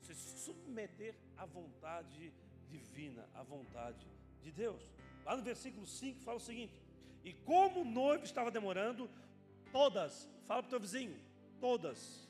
[0.01, 2.33] se submeter à vontade
[2.69, 4.07] divina, à vontade
[4.43, 4.83] de Deus.
[5.25, 6.81] Lá no versículo 5 fala o seguinte:
[7.25, 9.09] E como o noivo estava demorando,
[9.73, 11.19] todas, fala para o teu vizinho,
[11.59, 12.29] todas,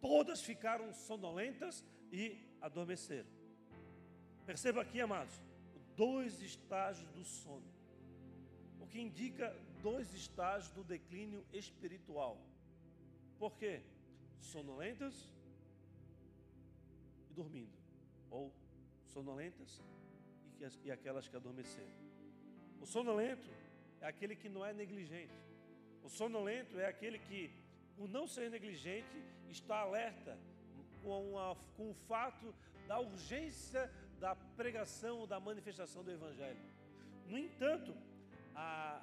[0.00, 3.30] todas ficaram sonolentas e adormeceram.
[4.44, 5.40] Perceba aqui, amados,
[5.96, 7.72] dois estágios do sono,
[8.80, 12.36] o que indica dois estágios do declínio espiritual.
[13.38, 13.80] Por quê?
[14.40, 15.32] Sonolentas
[17.30, 17.72] e dormindo,
[18.30, 18.52] ou
[19.06, 19.80] sonolentas
[20.60, 22.02] e, e aquelas que adormeceram.
[22.80, 23.48] O sonolento
[24.00, 25.51] é aquele que não é negligente.
[26.02, 27.50] O sonolento é aquele que,
[27.96, 29.16] por não ser negligente,
[29.48, 30.38] está alerta
[31.02, 32.54] com, a, com o fato
[32.86, 36.60] da urgência da pregação, da manifestação do Evangelho.
[37.26, 37.94] No entanto,
[38.54, 39.02] a,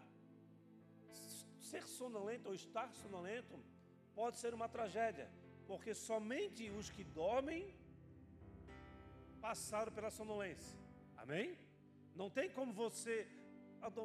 [1.69, 3.59] ser sonolento ou estar sonolento
[4.15, 5.29] pode ser uma tragédia,
[5.67, 7.73] porque somente os que dormem
[9.39, 10.77] passaram pela sonolência.
[11.17, 11.57] Amém?
[12.15, 13.27] Não tem como você.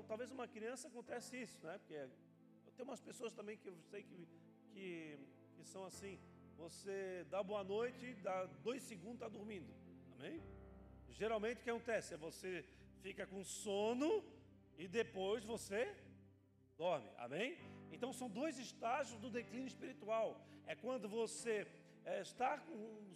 [0.06, 1.78] Talvez uma criança acontece isso, né?
[1.78, 2.08] Porque
[2.76, 4.28] tem umas pessoas também que eu sei que,
[4.72, 5.18] que,
[5.56, 6.18] que são assim.
[6.56, 9.72] Você dá boa noite, dá dois segundos, está dormindo.
[10.14, 10.40] Amém?
[11.10, 12.14] Geralmente o que acontece?
[12.14, 12.64] É você
[13.02, 14.24] fica com sono
[14.76, 15.94] e depois você
[16.76, 17.08] dorme.
[17.16, 17.56] Amém?
[17.92, 20.28] Então são dois estágios do declínio espiritual.
[20.66, 21.66] É quando você
[22.04, 22.62] é, está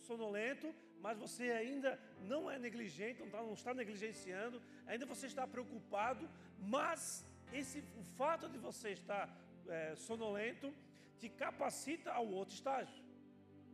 [0.07, 5.47] sonolento, mas você ainda não é negligente, não está, não está negligenciando, ainda você está
[5.47, 9.25] preocupado, mas esse, o fato de você estar
[9.69, 10.73] é, sonolento
[11.19, 13.03] te capacita ao outro estágio.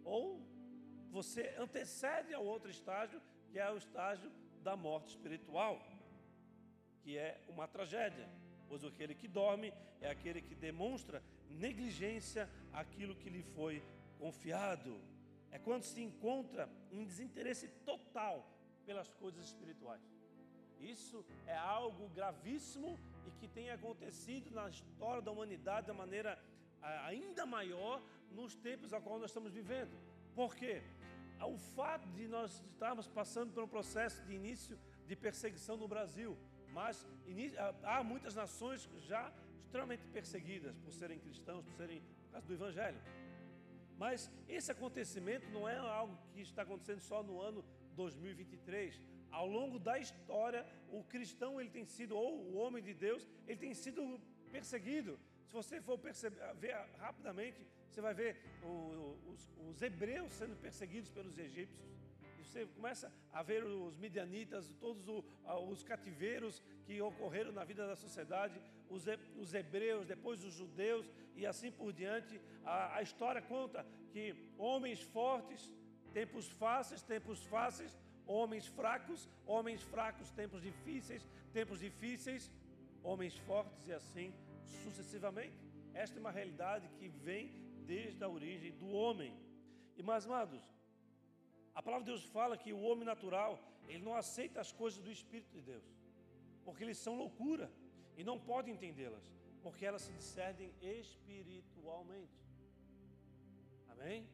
[0.05, 0.41] Ou
[1.11, 4.31] você antecede ao outro estágio, que é o estágio
[4.63, 5.81] da morte espiritual,
[7.03, 8.29] que é uma tragédia,
[8.67, 13.83] pois aquele que dorme é aquele que demonstra negligência àquilo que lhe foi
[14.19, 15.01] confiado.
[15.51, 18.45] É quando se encontra um desinteresse total
[18.85, 20.03] pelas coisas espirituais.
[20.81, 26.39] Isso é algo gravíssimo e que tem acontecido na história da humanidade de maneira
[27.07, 29.97] ainda maior nos tempos a qual nós estamos vivendo.
[30.35, 30.83] Por quê?
[31.41, 36.37] O fato de nós estarmos passando por um processo de início de perseguição no Brasil,
[36.73, 37.07] mas
[37.83, 39.33] há muitas nações já
[39.65, 43.01] extremamente perseguidas por serem cristãos, por serem por causa do Evangelho.
[43.99, 49.01] Mas esse acontecimento não é algo que está acontecendo só no ano 2023.
[49.41, 50.65] Ao longo da história,
[50.99, 54.21] o cristão ele tem sido, ou o homem de Deus, ele tem sido
[54.53, 55.19] perseguido.
[55.49, 58.37] Se você for perceber, ver rapidamente, você vai ver
[59.33, 61.89] os, os hebreus sendo perseguidos pelos egípcios.
[62.39, 67.97] E você começa a ver os midianitas, todos os cativeiros que ocorreram na vida da
[67.97, 72.41] sociedade, os, hebreus, depois os judeus e assim por diante.
[72.65, 74.25] A, a história conta que
[74.57, 75.73] homens fortes,
[76.13, 82.51] tempos fáceis, tempos fáceis, homens fracos, homens fracos, tempos difíceis, tempos difíceis,
[83.03, 84.33] homens fortes e assim
[84.83, 85.57] sucessivamente.
[85.93, 87.53] Esta é uma realidade que vem
[87.87, 89.33] desde a origem do homem.
[89.97, 90.63] E mais amados,
[91.75, 93.59] a palavra de Deus fala que o homem natural,
[93.89, 95.85] ele não aceita as coisas do Espírito de Deus,
[96.65, 97.71] porque eles são loucura
[98.17, 99.25] e não pode entendê-las,
[99.63, 102.39] porque elas se discernem espiritualmente.
[103.93, 104.27] Amém?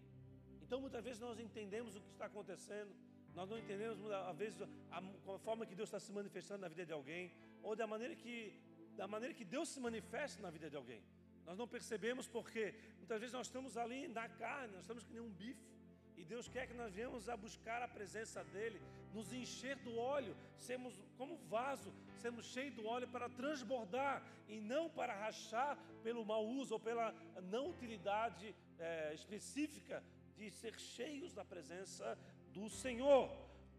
[0.63, 2.95] Então muitas vezes nós entendemos o que está acontecendo,
[3.35, 6.85] nós não entendemos às vezes a, a forma que Deus está se manifestando na vida
[6.85, 8.61] de alguém, ou da maneira que
[8.97, 11.03] da maneira que Deus se manifesta na vida de alguém.
[11.47, 15.23] Nós não percebemos porque muitas vezes nós estamos ali na carne, nós estamos que nem
[15.23, 15.71] um bife.
[16.17, 18.79] E Deus quer que nós venhamos a buscar a presença dEle,
[19.15, 24.91] nos encher do óleo, sermos como vaso, sermos cheios do óleo para transbordar e não
[24.91, 27.15] para rachar pelo mau uso ou pela
[27.45, 30.05] não utilidade é, específica
[30.37, 32.19] de ser cheios da presença
[32.53, 33.31] do Senhor.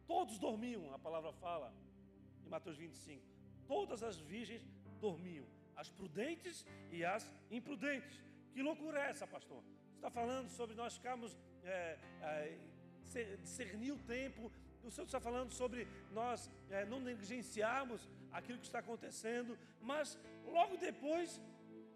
[0.08, 1.74] Todos dormiam, a palavra fala
[2.46, 3.22] em Mateus 25.
[3.68, 4.64] Todas as virgens
[5.00, 8.20] dormiam, as prudentes e as imprudentes.
[8.54, 9.62] Que loucura é essa, pastor?
[9.62, 12.58] Você está falando sobre nós ficarmos é, é,
[13.42, 14.52] discernir o tempo.
[14.84, 20.78] O Senhor está falando sobre nós é, não negligenciarmos aquilo que está acontecendo, mas logo
[20.78, 21.40] depois,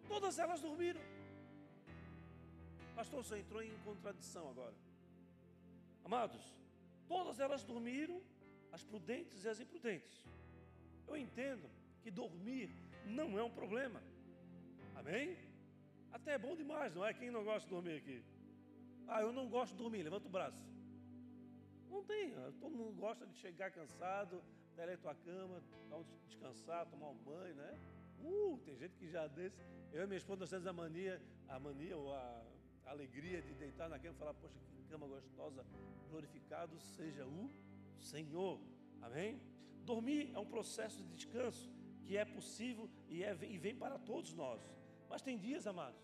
[0.07, 1.01] todas elas dormiram.
[2.95, 4.73] Pastor, você entrou em contradição agora.
[6.03, 6.55] Amados,
[7.08, 8.22] todas elas dormiram,
[8.72, 10.26] as prudentes e as imprudentes.
[11.08, 11.70] Eu entendo
[12.02, 12.70] que dormir
[13.06, 14.02] não é um problema.
[14.96, 15.38] Amém?
[16.12, 17.13] Até é bom demais, não é?
[17.13, 18.24] Quem não gosta de dormir aqui?
[19.08, 20.63] Ah, eu não gosto de dormir, levanta o braço.
[21.89, 24.44] Não tem, ah, todo mundo gosta de chegar cansado,
[24.78, 25.62] ir à tua cama,
[26.28, 27.80] descansar, tomar um banho, né?
[28.22, 29.58] Uh, tem gente que já desse.
[29.94, 32.44] Eu e minha esposa nós temos a mania, a mania ou a,
[32.86, 35.65] a alegria de deitar na cama e falar, poxa, que cama gostosa,
[36.10, 37.50] glorificado seja o
[38.00, 38.60] Senhor.
[39.02, 39.41] Amém?
[39.84, 41.71] Dormir é um processo de descanso
[42.06, 44.62] que é possível e, é, e vem para todos nós.
[45.10, 46.02] Mas tem dias, amados,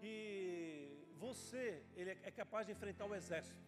[0.00, 3.60] que você ele é, é capaz de enfrentar um exército,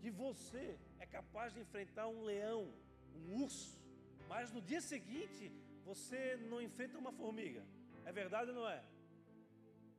[0.00, 2.72] que você é capaz de enfrentar um leão,
[3.14, 3.78] um urso,
[4.28, 5.52] mas no dia seguinte
[5.84, 7.64] você não enfrenta uma formiga.
[8.04, 8.82] É verdade ou não é?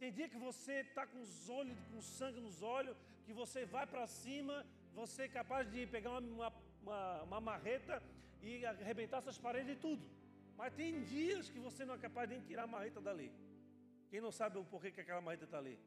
[0.02, 3.86] Tem dia que você está com os olhos, com sangue nos olhos, que você vai
[3.86, 8.02] para cima, você é capaz de pegar uma, uma, uma, marreta
[8.42, 10.04] e arrebentar essas paredes e tudo.
[10.58, 13.32] Mas tem dias que você não é capaz de tirar a marreta dali.
[14.10, 15.78] Quem não sabe o porquê que aquela marreta está ali?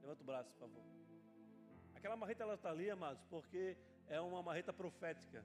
[0.00, 0.82] Levanta o braço, por favor.
[1.94, 3.76] Aquela marreta ela está ali, amados, porque
[4.08, 5.44] é uma marreta profética.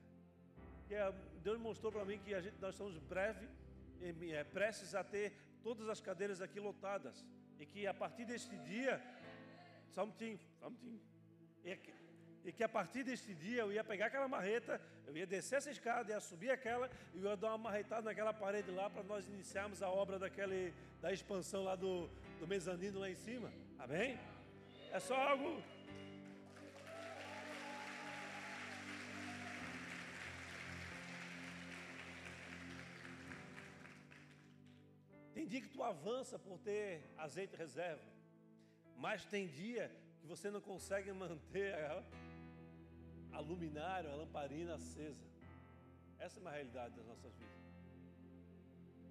[0.86, 3.46] Que é, Deus mostrou para mim que a gente, nós estamos breve,
[4.00, 7.22] é, prestes a ter todas as cadeiras aqui lotadas.
[7.58, 9.00] E que a partir deste dia,
[10.02, 11.00] um minutinho.
[11.64, 11.94] E que,
[12.44, 15.70] e que a partir deste dia eu ia pegar aquela marreta, eu ia descer essa
[15.70, 19.26] escada, ia subir aquela e eu ia dar uma marretada naquela parede lá para nós
[19.26, 23.52] iniciarmos a obra daquele, da expansão lá do, do mezanino lá em cima.
[23.78, 24.18] Amém?
[24.92, 25.62] É só algo.
[35.48, 38.04] Dia que tu avança por ter azeite reserva,
[38.96, 42.04] mas tem dia que você não consegue manter a,
[43.32, 45.26] a luminária, a lamparina acesa.
[46.18, 47.58] Essa é uma realidade das nossas vidas.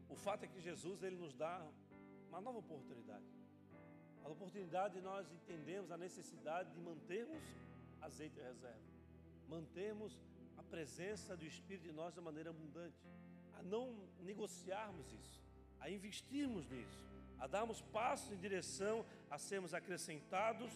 [0.09, 1.65] O fato é que Jesus ele nos dá
[2.29, 3.25] uma nova oportunidade.
[4.23, 7.43] A oportunidade de nós entendermos a necessidade de mantermos
[8.01, 8.87] azeite em reserva,
[9.47, 10.19] mantermos
[10.57, 12.97] a presença do Espírito de nós de maneira abundante,
[13.57, 15.46] a não negociarmos isso,
[15.79, 16.99] a investirmos nisso,
[17.39, 20.71] a darmos passos em direção a sermos acrescentados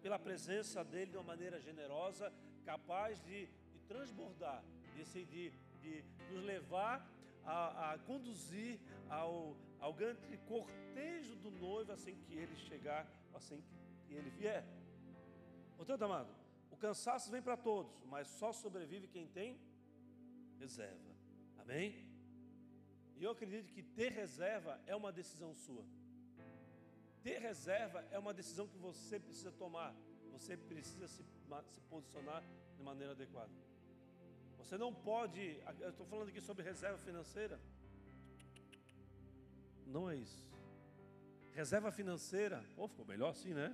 [0.00, 2.32] pela presença dele de uma maneira generosa,
[2.64, 4.62] capaz de, de transbordar,
[4.94, 7.08] de, de, de nos levar
[7.44, 13.62] a, a conduzir ao, ao grande cortejo do noivo assim que ele chegar, assim
[14.06, 14.64] que ele vier.
[15.76, 16.28] Portanto, amado,
[16.70, 19.58] o cansaço vem para todos, mas só sobrevive quem tem
[20.58, 21.12] reserva.
[21.58, 22.11] Amém?
[23.22, 25.84] E eu acredito que ter reserva é uma decisão sua.
[27.22, 29.94] Ter reserva é uma decisão que você precisa tomar.
[30.32, 31.22] Você precisa se,
[31.74, 32.42] se posicionar
[32.76, 33.52] de maneira adequada.
[34.58, 35.40] Você não pode.
[35.78, 37.60] Eu estou falando aqui sobre reserva financeira.
[39.86, 40.42] Não é isso.
[41.52, 42.64] Reserva financeira.
[42.74, 43.68] Pô, ficou melhor assim, né?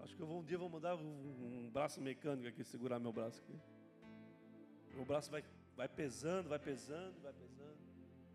[0.00, 3.12] Acho que eu vou, um dia vou mandar um, um braço mecânico aqui, segurar meu
[3.12, 3.56] braço aqui.
[4.96, 5.44] Meu braço vai,
[5.82, 7.76] vai pesando, vai pesando, vai pesando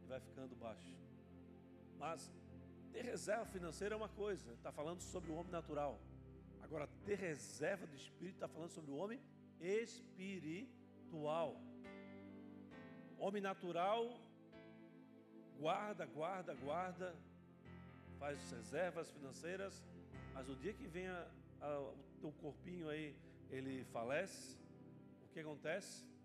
[0.04, 0.94] e vai ficando baixo.
[1.98, 2.30] Mas
[2.92, 5.98] ter reserva financeira é uma coisa, está falando sobre o homem natural.
[6.62, 9.22] Agora, ter reserva do espírito está falando sobre o homem
[9.62, 11.56] espiritual.
[13.18, 14.20] Homem natural
[15.58, 17.16] guarda, guarda, guarda,
[18.20, 19.82] faz reservas financeiras,
[20.34, 21.26] mas o dia que vem a,
[21.62, 23.16] a, o teu corpinho aí,
[23.50, 24.58] ele falece,
[25.24, 26.17] o que acontece?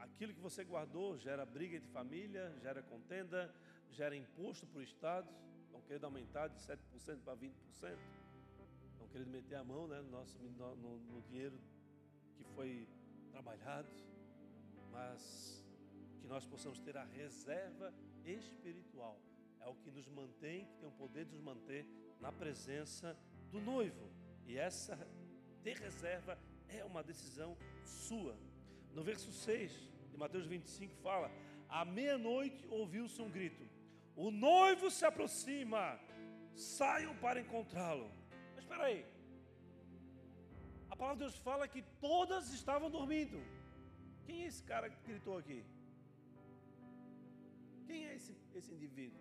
[0.00, 3.54] Aquilo que você guardou gera briga entre família, gera contenda,
[3.90, 5.28] gera imposto para o Estado,
[5.64, 7.52] estão querendo aumentar de 7% para 20%,
[8.92, 11.60] estão querendo meter a mão né, no, nosso, no, no, no dinheiro
[12.36, 12.88] que foi
[13.30, 13.88] trabalhado,
[14.90, 15.62] mas
[16.20, 17.92] que nós possamos ter a reserva
[18.24, 19.20] espiritual.
[19.60, 21.86] É o que nos mantém, que tem o poder de nos manter
[22.18, 23.16] na presença
[23.50, 24.10] do noivo.
[24.46, 24.98] E essa
[25.62, 28.36] ter reserva é uma decisão sua.
[28.94, 29.72] No verso 6
[30.10, 31.30] de Mateus 25 fala:
[31.68, 33.64] À meia-noite ouviu-se um grito:
[34.16, 35.98] O noivo se aproxima,
[36.54, 38.10] saiam para encontrá-lo.
[38.54, 39.04] Mas espera aí.
[40.90, 43.40] A palavra de Deus fala que todas estavam dormindo.
[44.26, 45.64] Quem é esse cara que gritou aqui?
[47.86, 49.20] Quem é esse, esse indivíduo?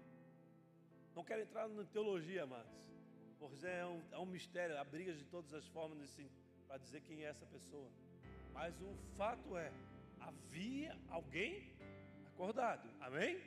[1.16, 2.72] Não quero entrar na teologia, amados.
[3.40, 5.98] Porque é um, é um mistério, há brigas de todas as formas
[6.68, 7.90] para dizer quem é essa pessoa.
[8.60, 9.72] Mas o fato é,
[10.20, 11.72] havia alguém
[12.28, 12.90] acordado.
[13.00, 13.42] Amém?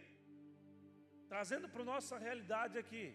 [1.28, 3.14] Trazendo para a nossa realidade aqui.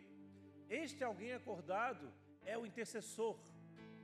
[0.69, 2.13] Este alguém acordado
[2.45, 3.35] é o intercessor.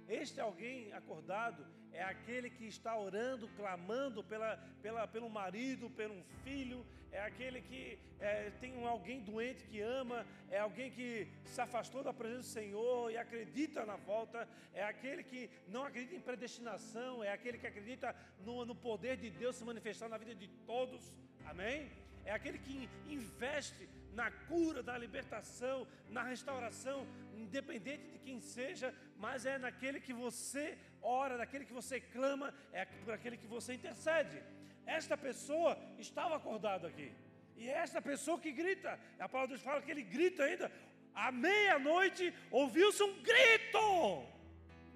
[0.08, 1.64] Este alguém acordado
[1.94, 8.00] é aquele que está orando, clamando pela, pela, pelo marido, pelo filho, é aquele que
[8.20, 13.12] é, tem alguém doente que ama, é alguém que se afastou da presença do Senhor
[13.12, 18.16] e acredita na volta, é aquele que não acredita em predestinação, é aquele que acredita
[18.40, 21.16] no, no poder de Deus se manifestar na vida de todos,
[21.46, 21.92] amém?
[22.26, 29.46] É aquele que investe na cura, na libertação, na restauração, independente de quem seja, mas
[29.46, 30.66] é naquele que você
[31.02, 34.38] ora, naquele que você clama, é por aquele que você intercede.
[34.86, 37.10] Esta pessoa estava acordado aqui.
[37.56, 40.70] E é essa pessoa que grita, a palavra de Deus fala que ele grita ainda.
[41.16, 43.84] À meia-noite ouviu-se um grito.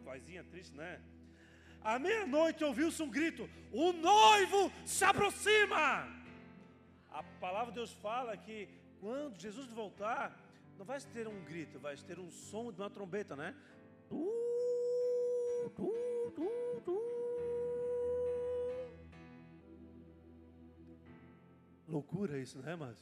[0.03, 0.99] Vozinha triste, né?
[1.81, 5.85] À meia-noite ouviu-se um grito: O noivo se aproxima.
[7.19, 8.67] A palavra de Deus fala que
[8.99, 10.37] quando Jesus voltar,
[10.77, 13.55] não vai ter um grito, vai ter um som de uma trombeta, né?
[14.09, 14.31] Tu,
[15.75, 15.93] tu,
[16.35, 17.01] tu, tu.
[21.87, 22.97] Loucura isso, né, mas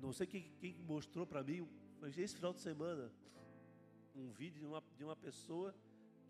[0.00, 1.68] Não sei quem, quem mostrou para mim,
[1.98, 3.10] foi esse final de semana,
[4.14, 5.74] um vídeo de uma, de uma pessoa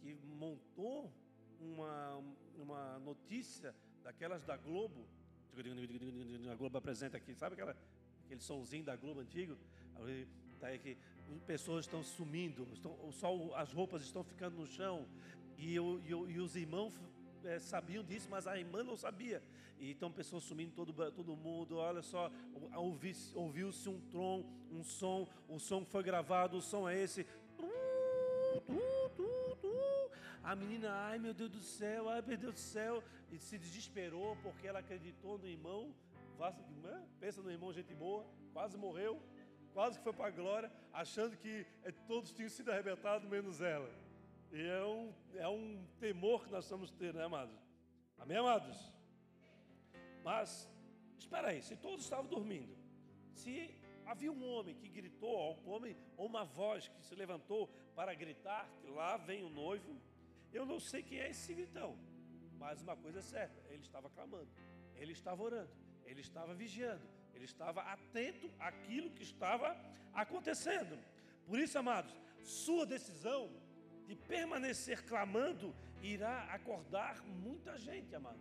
[0.00, 1.12] que montou
[1.60, 2.22] uma,
[2.56, 5.06] uma notícia daquelas da Globo.
[6.50, 7.76] A Globo apresenta aqui, sabe aquela,
[8.24, 9.56] aquele sonzinho da Globo antigo?
[10.64, 10.96] Aí que
[11.46, 15.06] pessoas estão sumindo, estão, só as roupas estão ficando no chão.
[15.58, 16.98] E, eu, e, eu, e os irmãos
[17.44, 19.42] é, sabiam disso, mas a irmã não sabia.
[19.78, 21.76] E então pessoas sumindo todo, todo mundo.
[21.76, 22.30] Olha só,
[23.34, 24.42] ouviu-se um trom,
[24.72, 27.26] um som, o som foi gravado, o som é esse.
[30.42, 34.36] A menina, ai meu Deus do céu, ai meu Deus do céu, e se desesperou
[34.42, 35.94] porque ela acreditou no irmão.
[37.20, 39.20] Pensa no irmão, gente boa, quase morreu,
[39.74, 43.90] quase que foi para a glória, achando que é, todos tinham sido arrebatados, menos ela.
[44.52, 47.58] E é um, é um temor que nós estamos tendo, né, amados?
[48.16, 48.78] Amém, amados?
[50.22, 50.70] Mas,
[51.18, 52.72] espera aí, se todos estavam dormindo,
[53.32, 53.74] se
[54.06, 58.70] havia um homem que gritou, um homem, ou uma voz que se levantou para gritar
[58.80, 60.00] que lá vem o noivo,
[60.52, 61.98] eu não sei quem é esse gritão,
[62.58, 64.48] mas uma coisa é certa, ele estava clamando,
[64.94, 65.70] ele estava orando,
[66.04, 67.04] ele estava vigiando,
[67.34, 69.76] ele estava atento àquilo que estava
[70.12, 70.98] acontecendo.
[71.46, 73.50] Por isso, amados, sua decisão
[74.06, 78.40] de permanecer clamando irá acordar muita gente, amado.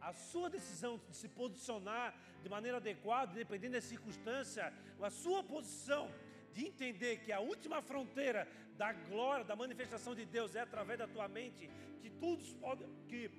[0.00, 6.10] A sua decisão de se posicionar de maneira adequada, dependendo da circunstância, a sua posição
[6.52, 8.46] de entender que a última fronteira
[8.76, 11.70] da glória, da manifestação de Deus é através da tua mente,
[12.00, 13.30] que tudo pode, que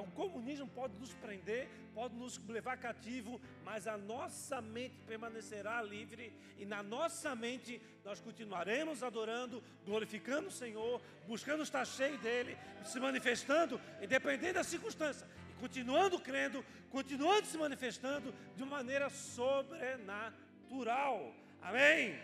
[0.00, 6.32] o comunismo pode nos prender, pode nos levar cativo, mas a nossa mente permanecerá livre
[6.58, 12.98] e na nossa mente nós continuaremos adorando, glorificando o Senhor, buscando estar cheio dele, se
[12.98, 21.32] manifestando, independente da circunstância, e continuando crendo, continuando se manifestando de maneira sobrenatural.
[21.62, 22.18] Amém?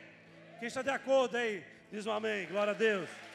[0.59, 2.47] Quem está de acordo aí, diz um amém.
[2.47, 3.30] Glória a Deus.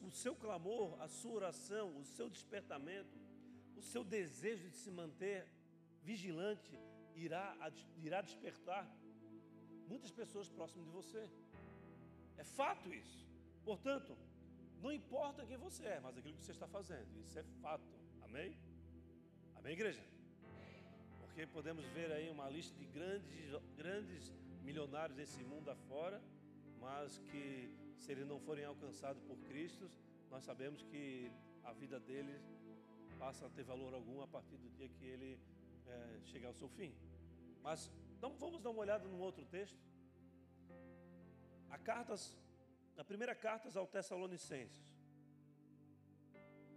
[0.00, 3.18] O seu clamor, a sua oração, o seu despertamento,
[3.76, 5.46] o seu desejo de se manter
[6.02, 6.78] vigilante
[7.14, 7.56] irá,
[7.98, 8.88] irá despertar
[9.86, 11.28] muitas pessoas próximas de você.
[12.38, 13.26] É fato isso.
[13.64, 14.16] Portanto,
[14.80, 17.06] não importa quem você é, mas aquilo que você está fazendo.
[17.20, 17.84] Isso é fato.
[18.22, 18.56] Amém?
[19.54, 20.02] Amém, igreja?
[21.20, 24.32] Porque podemos ver aí uma lista de grandes, grandes
[24.62, 26.20] milionários desse mundo afora,
[26.80, 29.90] mas que se eles não forem alcançados por Cristo,
[30.30, 31.30] nós sabemos que
[31.64, 32.42] a vida deles
[33.18, 35.38] passa a ter valor algum a partir do dia que ele
[35.86, 36.92] é, chegar ao seu fim.
[37.62, 39.78] Mas então vamos dar uma olhada num outro texto.
[41.70, 42.36] A cartas,
[42.96, 44.84] a primeira carta aos Tessalonicenses,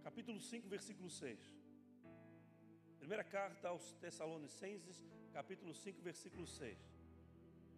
[0.02, 1.38] capítulo 5, versículo 6.
[2.98, 6.78] Primeira carta aos Tessalonicenses, capítulo 5, versículo 6.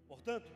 [0.06, 0.50] Portanto,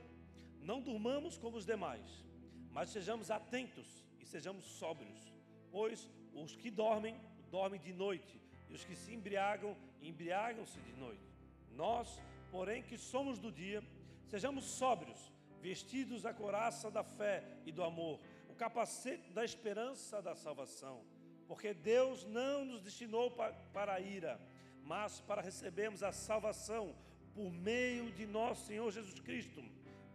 [0.60, 2.24] não durmamos como os demais
[2.72, 5.32] mas sejamos atentos e sejamos sóbrios,
[5.70, 7.14] pois os que dormem,
[7.50, 11.30] dormem de noite, e os que se embriagam, embriagam-se de noite.
[11.72, 12.20] Nós,
[12.50, 13.82] porém, que somos do dia,
[14.26, 18.18] sejamos sóbrios, vestidos a coraça da fé e do amor,
[18.48, 21.04] o capacete da esperança da salvação,
[21.46, 23.30] porque Deus não nos destinou
[23.72, 24.40] para a ira,
[24.82, 26.94] mas para recebermos a salvação
[27.34, 29.62] por meio de nosso Senhor Jesus Cristo.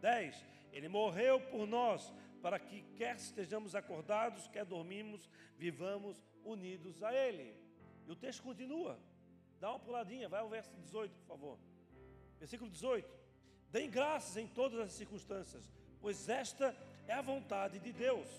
[0.01, 0.45] 10.
[0.71, 2.13] Ele morreu por nós
[2.47, 7.53] para que quer estejamos acordados, quer dormimos, vivamos unidos a Ele.
[8.07, 8.97] E o texto continua.
[9.59, 11.59] Dá uma puladinha, vai ao verso 18, por favor.
[12.39, 13.05] Versículo 18.
[13.69, 15.69] Deem graças em todas as circunstâncias,
[15.99, 16.73] pois esta
[17.05, 18.29] é a vontade de Deus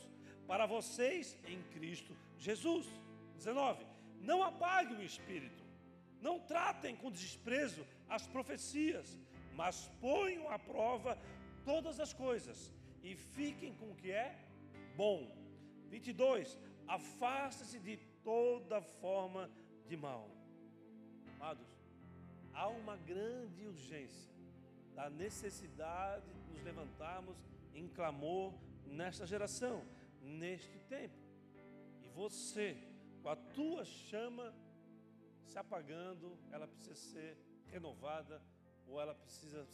[0.46, 2.86] para vocês em Cristo Jesus.
[3.36, 3.84] 19.
[4.22, 5.62] Não apague o espírito.
[6.22, 9.18] Não tratem com desprezo as profecias,
[9.54, 11.18] mas ponham à prova
[11.62, 12.72] todas as coisas
[13.02, 14.38] e fiquem com o que é
[14.96, 15.30] bom.
[15.88, 16.58] 22.
[16.86, 19.50] Afaste-se de toda forma
[19.86, 20.30] de mal.
[21.36, 21.66] Amados,
[22.52, 24.32] há uma grande urgência
[24.94, 27.36] da necessidade de nos levantarmos
[27.74, 28.52] em clamor,
[28.84, 29.84] nesta geração,
[30.20, 31.16] neste tempo.
[32.02, 32.76] E você,
[33.22, 34.52] com a tua chama
[35.44, 38.42] se apagando, ela precisa ser renovada
[38.86, 39.66] ou ela precisa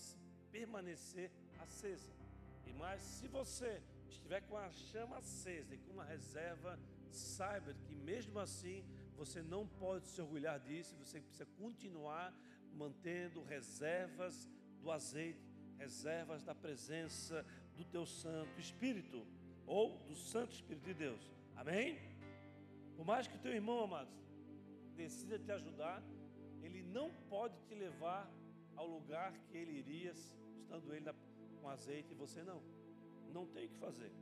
[0.51, 2.24] permanecer acesa.
[2.67, 6.79] E mais, se você estiver com a chama acesa e com uma reserva,
[7.11, 8.85] saiba que mesmo assim
[9.17, 12.35] você não pode se orgulhar disso, você precisa continuar
[12.73, 14.49] mantendo reservas
[14.81, 15.41] do azeite,
[15.79, 17.47] reservas da presença
[17.77, 19.27] do teu Santo Espírito
[19.67, 21.33] ou do Santo Espírito de Deus.
[21.57, 21.99] Amém?
[22.97, 24.15] Por mais que teu irmão, amados,
[24.95, 26.03] decida te ajudar,
[26.62, 28.31] ele não pode te levar
[28.77, 31.09] ao lugar que ele iria, estando ele
[31.65, 32.61] com azeite e você não.
[33.37, 34.12] Não tem o que fazer.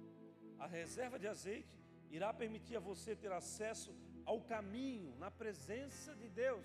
[0.65, 1.75] A reserva de azeite
[2.17, 3.91] irá permitir a você ter acesso
[4.25, 6.65] ao caminho, na presença de Deus.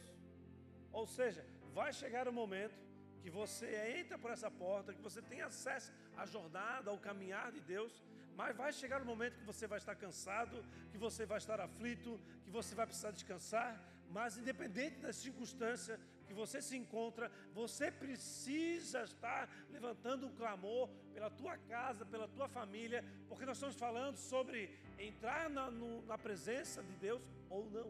[1.00, 1.44] Ou seja,
[1.78, 2.78] vai chegar o momento
[3.24, 3.68] que você
[4.00, 7.94] entra por essa porta, que você tem acesso à jornada, ao caminhar de Deus,
[8.40, 12.12] mas vai chegar o momento que você vai estar cansado, que você vai estar aflito,
[12.46, 13.72] que você vai precisar descansar,
[14.18, 21.30] mas independente das circunstâncias que você se encontra, você precisa estar levantando um clamor pela
[21.30, 24.70] tua casa, pela tua família, porque nós estamos falando sobre
[25.00, 27.90] entrar na, no, na presença de Deus ou não.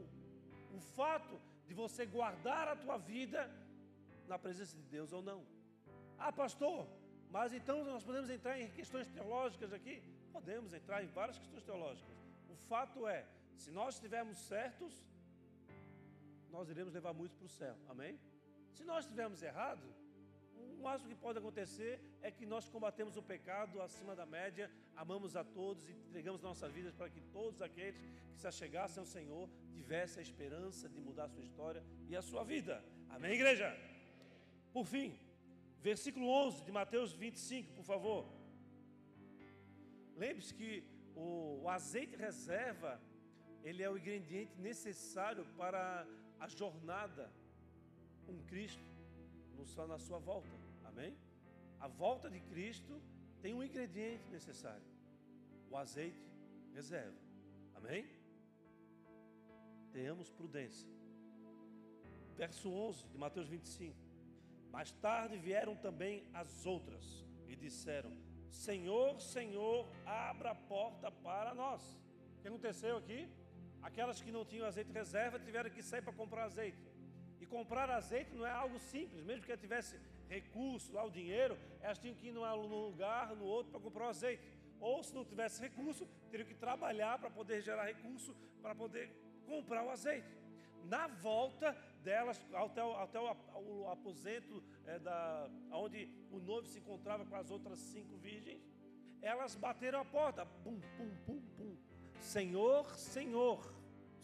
[0.74, 3.50] O fato de você guardar a tua vida
[4.28, 5.44] na presença de Deus ou não.
[6.18, 6.88] Ah, pastor,
[7.30, 10.02] mas então nós podemos entrar em questões teológicas aqui?
[10.32, 12.16] Podemos entrar em várias questões teológicas.
[12.50, 13.26] O fato é,
[13.56, 15.06] se nós estivermos certos,
[16.52, 17.76] nós iremos levar muito para o céu.
[17.88, 18.20] Amém?
[18.74, 19.94] Se nós estivermos errados,
[20.80, 25.36] o máximo que pode acontecer é que nós combatemos o pecado acima da média, amamos
[25.36, 28.00] a todos e entregamos nossas vidas para que todos aqueles
[28.32, 32.22] que se achegassem ao Senhor tivessem a esperança de mudar a sua história e a
[32.22, 32.84] sua vida.
[33.10, 33.76] Amém, igreja?
[34.72, 35.18] Por fim,
[35.82, 38.28] versículo 11 de Mateus 25, por favor.
[40.16, 40.84] Lembre-se que
[41.16, 43.02] o azeite reserva,
[43.64, 46.08] ele é o ingrediente necessário para
[46.40, 47.32] a jornada
[48.26, 48.84] com Cristo
[49.88, 50.50] na sua volta.
[50.86, 51.16] Amém?
[51.80, 53.02] A volta de Cristo
[53.42, 54.86] tem um ingrediente necessário:
[55.70, 56.26] o azeite
[56.74, 57.18] reserva.
[57.76, 58.08] Amém?
[59.92, 60.90] Tenhamos prudência.
[62.36, 63.96] Verso 11 de Mateus 25.
[64.72, 68.12] Mais tarde vieram também as outras e disseram:
[68.50, 71.82] Senhor, Senhor, abra a porta para nós.
[72.38, 73.28] O que aconteceu aqui?
[73.90, 76.78] Aquelas que não tinham azeite reserva tiveram que sair para comprar azeite.
[77.40, 79.96] E comprar azeite não é algo simples, mesmo que tivesse
[80.28, 84.10] recurso, lá o dinheiro, elas tinham que ir num lugar, no outro para comprar o
[84.10, 84.44] azeite.
[84.82, 89.10] Ou se não tivesse recurso, teriam que trabalhar para poder gerar recurso, para poder
[89.46, 90.28] comprar o azeite.
[90.84, 91.72] Na volta
[92.04, 97.50] delas, até o, até o aposento é, da, onde o noivo se encontrava com as
[97.50, 98.62] outras cinco virgens,
[99.22, 101.78] elas bateram a porta, pum, pum, pum, pum.
[102.20, 103.77] Senhor, Senhor,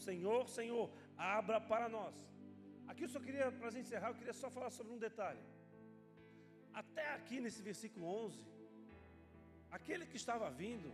[0.07, 0.85] Senhor, Senhor,
[1.17, 2.15] abra para nós.
[2.87, 5.43] Aqui eu só queria, para encerrar, eu queria só falar sobre um detalhe.
[6.81, 8.41] Até aqui nesse versículo 11,
[9.77, 10.91] aquele que estava vindo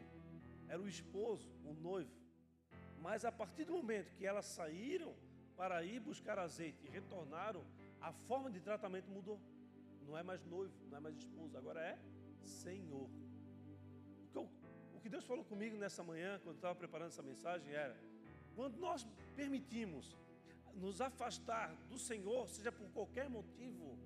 [0.67, 2.15] era o esposo, o noivo.
[3.05, 5.13] Mas a partir do momento que elas saíram
[5.55, 7.63] para ir buscar azeite e retornaram,
[8.01, 9.39] a forma de tratamento mudou.
[10.05, 11.97] Não é mais noivo, não é mais esposo, agora é
[12.43, 13.09] Senhor.
[14.23, 14.49] O que, eu,
[14.95, 17.95] o que Deus falou comigo nessa manhã, quando eu estava preparando essa mensagem, era:
[18.59, 19.07] quando nós
[19.37, 20.05] permitimos
[20.75, 23.97] nos afastar do Senhor, seja por qualquer motivo,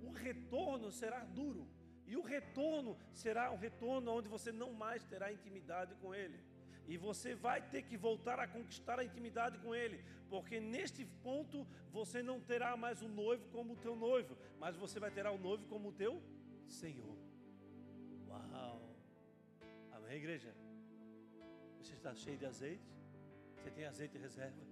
[0.00, 1.68] o retorno será duro.
[2.06, 6.40] E o retorno será um retorno onde você não mais terá intimidade com Ele.
[6.86, 11.66] E você vai ter que voltar a conquistar a intimidade com Ele, porque neste ponto
[11.92, 15.36] você não terá mais o noivo como o teu noivo, mas você vai ter o
[15.36, 16.22] noivo como o teu
[16.66, 17.18] Senhor.
[18.26, 18.80] Uau!
[19.92, 20.54] Amém, igreja?
[21.76, 22.97] Você está cheio de azeite?
[23.58, 24.62] Você tem azeite reserva?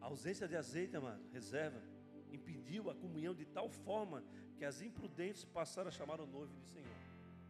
[0.00, 1.80] A ausência de azeite, amado, reserva,
[2.32, 4.24] impediu a comunhão de tal forma
[4.56, 6.96] que as imprudentes passaram a chamar o noivo de Senhor.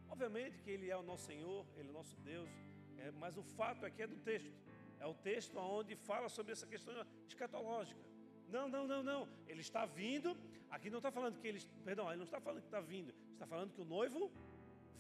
[0.09, 2.51] Obviamente que Ele é o nosso Senhor, Ele é o nosso Deus,
[2.99, 4.53] é, mas o fato é que é do texto.
[5.01, 6.95] É o texto onde fala sobre essa questão
[7.27, 8.01] escatológica.
[8.49, 9.29] Não, não, não, não.
[9.49, 10.37] Ele está vindo.
[10.71, 11.61] Aqui não está falando que ele.
[11.85, 13.13] Perdão, ele não está falando que está vindo.
[13.33, 14.31] Está falando que o noivo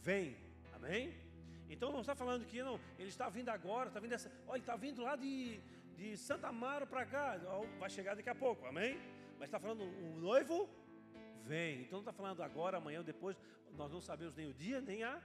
[0.00, 0.36] vem.
[0.72, 1.14] Amém?
[1.72, 4.30] Então não está falando que não, ele está vindo agora, está vindo essa.
[4.46, 5.58] Olha, ele está vindo lá de,
[5.96, 7.40] de Santa Amaro para cá,
[7.78, 9.00] vai chegar daqui a pouco, amém?
[9.38, 10.68] Mas está falando, o noivo
[11.44, 11.80] vem.
[11.80, 13.36] Então não está falando agora, amanhã ou depois,
[13.74, 15.18] nós não sabemos nem o dia, nem a.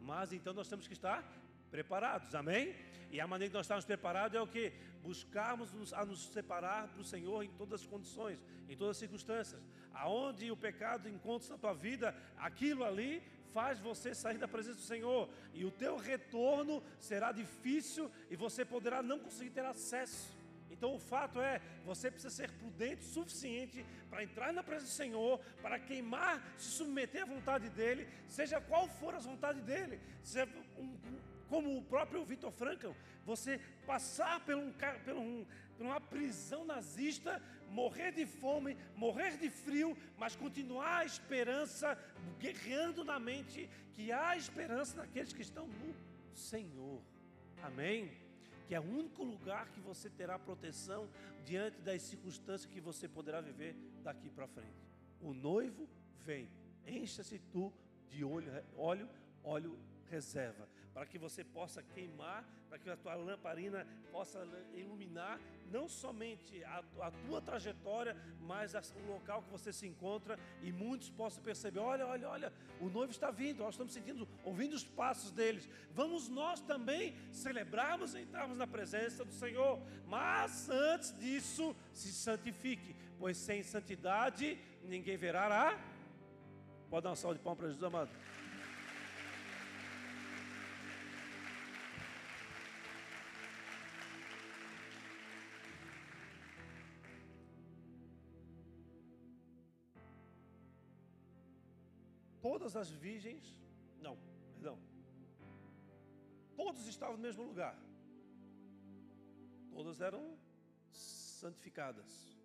[0.00, 1.20] Mas então nós temos que estar
[1.68, 2.74] preparados, amém?
[3.10, 4.72] E a maneira que nós estamos preparados é o que?
[5.02, 8.38] Buscarmos a nos separar do Senhor em todas as condições,
[8.68, 9.60] em todas as circunstâncias.
[9.92, 13.20] Aonde o pecado encontra na tua vida, aquilo ali
[13.52, 18.64] faz você sair da presença do Senhor e o teu retorno será difícil e você
[18.64, 20.40] poderá não conseguir ter acesso.
[20.70, 24.96] Então o fato é, você precisa ser prudente o suficiente para entrar na presença do
[24.96, 30.00] Senhor, para queimar, se submeter à vontade dEle, seja qual for a vontade dEle.
[30.22, 30.48] Seja
[30.78, 30.96] um,
[31.48, 32.92] como o próprio Vitor Frankl,
[33.26, 34.72] você passar por, um,
[35.04, 35.44] por, um,
[35.76, 41.96] por uma prisão nazista, morrer de fome, morrer de frio, mas continuar a esperança,
[42.38, 45.94] guerreando na mente que há esperança naqueles que estão no
[46.34, 47.00] Senhor.
[47.62, 48.10] Amém?
[48.66, 51.08] Que é o único lugar que você terá proteção
[51.44, 54.88] diante das circunstâncias que você poderá viver daqui para frente.
[55.20, 56.48] O noivo vem,
[56.86, 57.72] encha-se tu
[58.08, 59.08] de óleo, óleo,
[59.42, 65.88] óleo reserva para que você possa queimar, para que a tua lamparina possa iluminar não
[65.88, 71.10] somente a, a tua trajetória, mas a, o local que você se encontra e muitos
[71.10, 75.30] possam perceber: olha, olha, olha, o noivo está vindo, nós estamos sentindo, ouvindo os passos
[75.30, 75.68] deles.
[75.92, 82.96] Vamos nós também celebrarmos e entrarmos na presença do Senhor, mas antes disso, se santifique,
[83.18, 85.78] pois sem santidade ninguém verá.
[86.88, 88.39] Pode dar um salve de palmas para Jesus, amado.
[102.42, 103.54] Todas as virgens,
[104.00, 104.16] não,
[104.54, 104.78] perdão.
[106.56, 107.76] Todos estavam no mesmo lugar.
[109.70, 110.38] Todas eram
[110.90, 112.38] santificadas.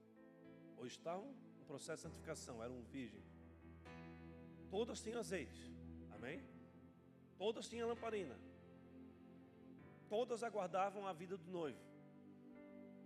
[0.77, 3.25] Ou estavam no processo de santificação, eram virgens.
[4.69, 5.71] Todas tinham azeite.
[6.13, 6.43] Amém?
[7.37, 8.37] Todas tinham lamparina.
[10.09, 11.79] Todas aguardavam a vida do noivo.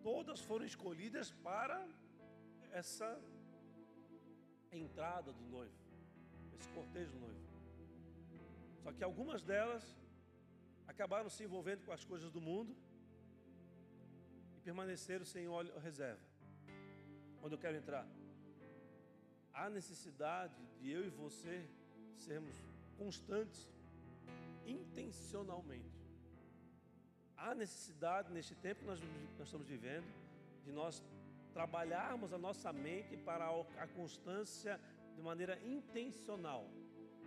[0.02, 1.88] Todas foram escolhidas para
[2.72, 3.20] essa
[4.72, 5.89] entrada do noivo
[6.60, 7.39] esse cortejo noivo.
[8.84, 9.84] Só que algumas delas
[10.88, 12.76] acabaram se envolvendo com as coisas do mundo
[14.55, 16.22] e permaneceram sem óleo reserva.
[17.43, 18.05] Onde eu quero entrar?
[19.53, 21.66] Há necessidade de eu e você
[22.18, 22.55] sermos
[22.97, 23.68] constantes,
[24.66, 25.97] intencionalmente.
[27.38, 28.99] Há necessidade, neste tempo que nós,
[29.38, 30.07] nós estamos vivendo,
[30.66, 31.01] de nós
[31.53, 33.45] trabalharmos a nossa mente para
[33.78, 34.80] a constância
[35.20, 36.65] de maneira intencional.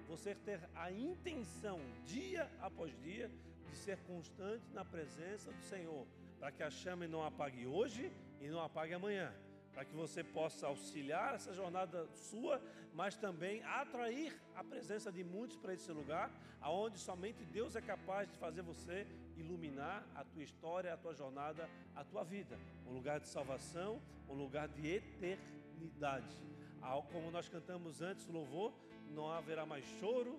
[0.09, 3.31] Você ter a intenção, dia após dia,
[3.71, 6.07] de ser constante na presença do Senhor,
[6.39, 9.31] para que a chama não apague hoje e não apague amanhã,
[9.75, 12.63] para que você possa auxiliar essa jornada sua,
[12.95, 16.31] mas também atrair a presença de muitos para esse lugar,
[16.63, 21.69] aonde somente Deus é capaz de fazer você iluminar a tua história, a tua jornada,
[21.95, 26.52] a tua vida, um lugar de salvação, um lugar de eternidade
[27.11, 28.73] como nós cantamos antes do louvor,
[29.11, 30.39] não haverá mais choro,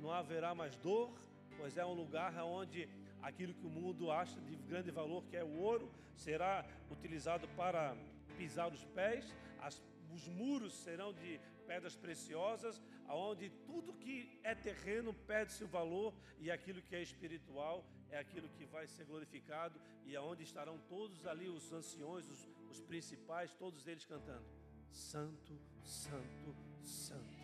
[0.00, 1.12] não haverá mais dor,
[1.56, 2.88] pois é um lugar onde
[3.22, 7.96] aquilo que o mundo acha de grande valor, que é o ouro, será utilizado para
[8.36, 15.12] pisar os pés, as, os muros serão de pedras preciosas, aonde tudo que é terreno
[15.12, 20.14] perde-se o valor e aquilo que é espiritual é aquilo que vai ser glorificado e
[20.14, 24.46] aonde estarão todos ali os anciões, os, os principais, todos eles cantando.
[24.96, 25.52] Santo,
[25.84, 27.36] Santo, Santo.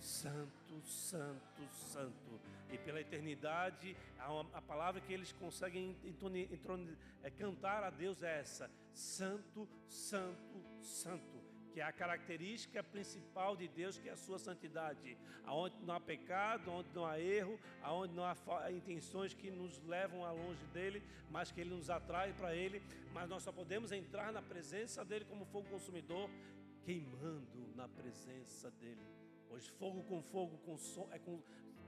[0.00, 2.40] Santo, Santo, Santo.
[2.72, 8.22] E pela eternidade, a, a palavra que eles conseguem entone, entone, é, cantar a Deus
[8.22, 11.38] é essa: Santo, Santo, Santo.
[11.74, 15.18] Que é a característica principal de Deus, que é a sua santidade.
[15.44, 18.34] Aonde não há pecado, onde não há erro, aonde não há
[18.72, 22.82] intenções que nos levam a longe dele, mas que ele nos atrai para ele.
[23.12, 26.28] Mas nós só podemos entrar na presença dele como fogo consumidor
[26.84, 29.06] queimando na presença dele.
[29.48, 31.40] Pois fogo com fogo com som, é com,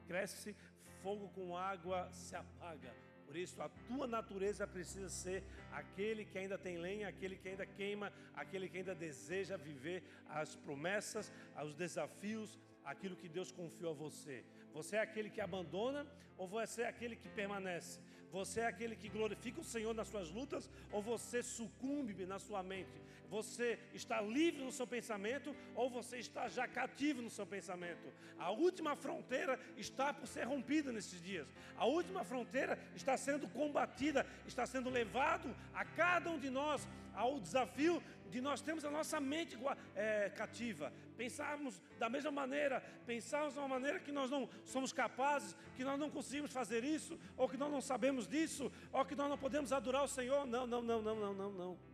[0.06, 0.54] cresce,
[1.02, 2.94] fogo com água se apaga.
[3.26, 7.64] Por isso, a tua natureza precisa ser aquele que ainda tem lenha, aquele que ainda
[7.64, 11.32] queima, aquele que ainda deseja viver as promessas,
[11.64, 14.44] os desafios, aquilo que Deus confiou a você.
[14.74, 18.00] Você é aquele que abandona ou você é aquele que permanece?
[18.30, 22.62] Você é aquele que glorifica o Senhor nas suas lutas ou você sucumbe na sua
[22.62, 23.00] mente?
[23.32, 28.12] Você está livre no seu pensamento ou você está já cativo no seu pensamento?
[28.38, 31.48] A última fronteira está por ser rompida nesses dias.
[31.74, 37.40] A última fronteira está sendo combatida, está sendo levado a cada um de nós ao
[37.40, 39.58] desafio de nós termos a nossa mente
[39.94, 45.56] é, cativa, pensarmos da mesma maneira, pensarmos de uma maneira que nós não somos capazes,
[45.76, 49.28] que nós não conseguimos fazer isso, ou que nós não sabemos disso, ou que nós
[49.28, 50.46] não podemos adorar o Senhor.
[50.46, 51.91] Não, não, não, não, não, não, não.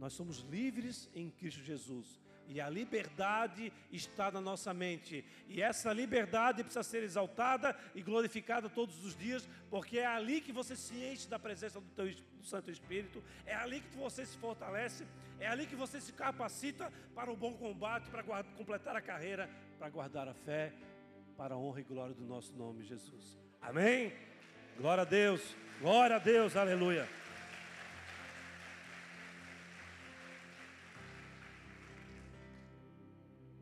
[0.00, 2.18] Nós somos livres em Cristo Jesus.
[2.48, 5.24] E a liberdade está na nossa mente.
[5.46, 10.50] E essa liberdade precisa ser exaltada e glorificada todos os dias, porque é ali que
[10.50, 14.36] você se enche da presença do, teu, do Santo Espírito, é ali que você se
[14.38, 15.06] fortalece,
[15.38, 18.24] é ali que você se capacita para o bom combate, para
[18.56, 19.48] completar a carreira,
[19.78, 20.72] para guardar a fé,
[21.36, 23.38] para a honra e glória do nosso nome, Jesus.
[23.62, 24.12] Amém?
[24.76, 27.19] Glória a Deus, glória a Deus, aleluia.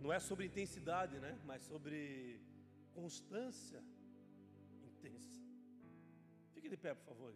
[0.08, 1.38] Não é sobre intensidade, né?
[1.44, 2.40] Mas sobre
[2.94, 3.78] constância
[4.82, 5.38] intensa.
[6.54, 7.34] Fique de pé, por favor.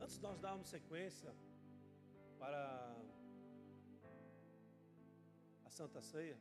[0.00, 1.32] Antes de nós darmos sequência
[2.40, 2.96] para
[5.64, 6.36] a Santa Ceia,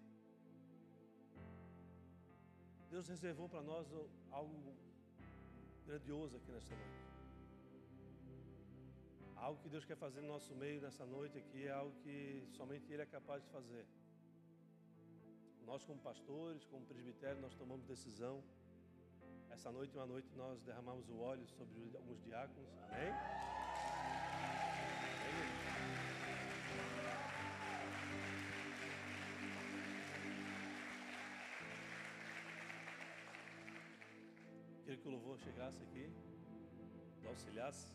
[2.89, 3.87] Deus reservou para nós
[4.31, 4.75] algo
[5.85, 7.13] grandioso aqui nesta noite.
[9.35, 12.91] Algo que Deus quer fazer no nosso meio nessa noite aqui é algo que somente
[12.91, 13.85] Ele é capaz de fazer.
[15.65, 18.43] Nós, como pastores, como presbitério, nós tomamos decisão.
[19.49, 22.69] Essa noite, uma noite, nós derramamos o óleo sobre alguns diáconos.
[22.83, 23.13] Amém?
[25.23, 25.72] Queria
[35.23, 36.05] louvor chegasse aqui,
[37.25, 37.87] auxiliasse.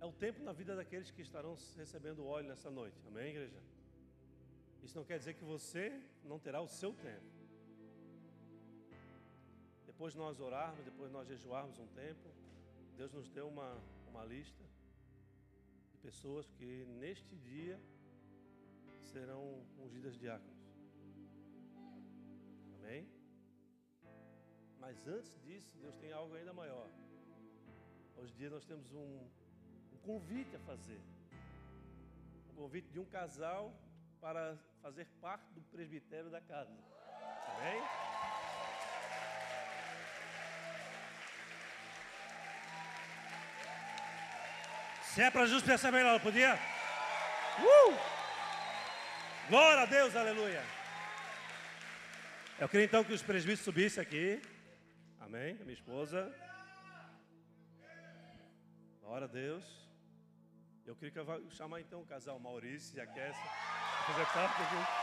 [0.00, 2.96] É o tempo na vida daqueles que estarão recebendo óleo nessa noite.
[3.08, 3.60] Amém, igreja?
[4.82, 7.30] Isso não quer dizer que você não terá o seu tempo.
[9.86, 12.28] Depois de nós orarmos, depois de nós jejuarmos um tempo,
[12.96, 13.76] Deus nos deu uma,
[14.08, 14.64] uma lista
[15.92, 17.78] de pessoas que neste dia
[19.12, 20.51] serão ungidas diáconos.
[22.82, 23.08] Amém?
[24.80, 26.88] Mas antes disso, Deus tem algo ainda maior.
[28.16, 29.20] Hoje em dia nós temos um,
[29.92, 31.00] um convite a fazer.
[32.50, 33.72] Um convite de um casal
[34.20, 36.76] para fazer parte do presbitério da casa.
[37.46, 37.82] Amém?
[45.04, 46.58] Se é para justo pensar melhor, podia?
[47.60, 47.96] Uh!
[49.48, 50.81] Glória a Deus, aleluia.
[52.58, 54.40] Eu queria então que os presbíteros subissem aqui.
[55.20, 55.56] Amém?
[55.60, 56.32] A minha esposa.
[59.00, 59.64] Glória a Deus.
[60.86, 63.50] Eu queria que eu chamar então o casal Maurício e a Kessia.
[64.06, 65.02] Fazer parte aqui.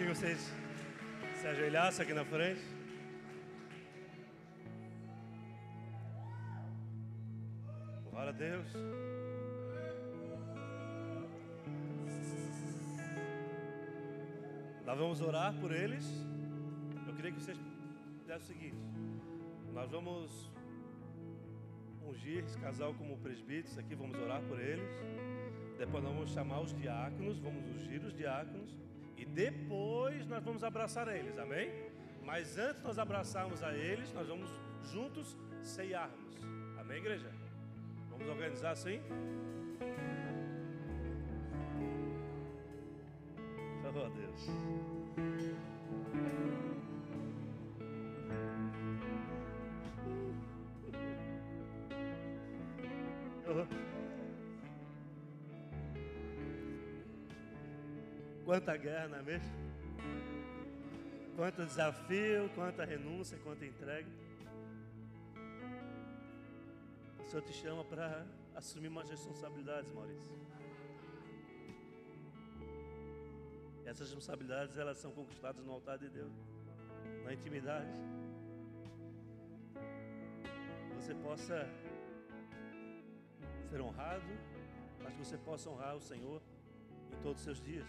[0.00, 0.50] Que vocês
[1.38, 2.62] se ajoelhassem aqui na frente.
[8.10, 8.66] Glória a Deus.
[14.86, 16.06] Nós vamos orar por eles.
[17.06, 17.58] Eu queria que vocês
[18.20, 18.82] fizessem o seguinte:
[19.74, 20.50] nós vamos
[22.08, 24.88] ungir esse casal como presbíteros aqui, vamos orar por eles.
[25.76, 28.89] Depois nós vamos chamar os diáconos, vamos ungir os diáconos.
[29.32, 31.70] Depois nós vamos abraçar eles, amém?
[32.24, 34.50] Mas antes nós abraçarmos a eles, nós vamos
[34.92, 36.36] juntos ceiarmos.
[36.78, 37.30] Amém, igreja?
[38.10, 39.00] Vamos organizar assim?
[43.92, 44.48] Oh, Deus.
[53.48, 53.90] Oh.
[58.50, 59.48] Quanta guerra, não é mesmo?
[61.36, 64.08] Quanto desafio, quanta renúncia, quanta entrega.
[67.20, 68.26] O Senhor te chama para
[68.56, 70.28] assumir umas responsabilidades, Maurício.
[73.84, 76.34] E essas responsabilidades elas são conquistadas no altar de Deus,
[77.22, 77.92] na intimidade.
[80.96, 81.68] você possa
[83.70, 84.26] ser honrado,
[85.04, 86.42] mas que você possa honrar o Senhor
[87.12, 87.86] em todos os seus dias.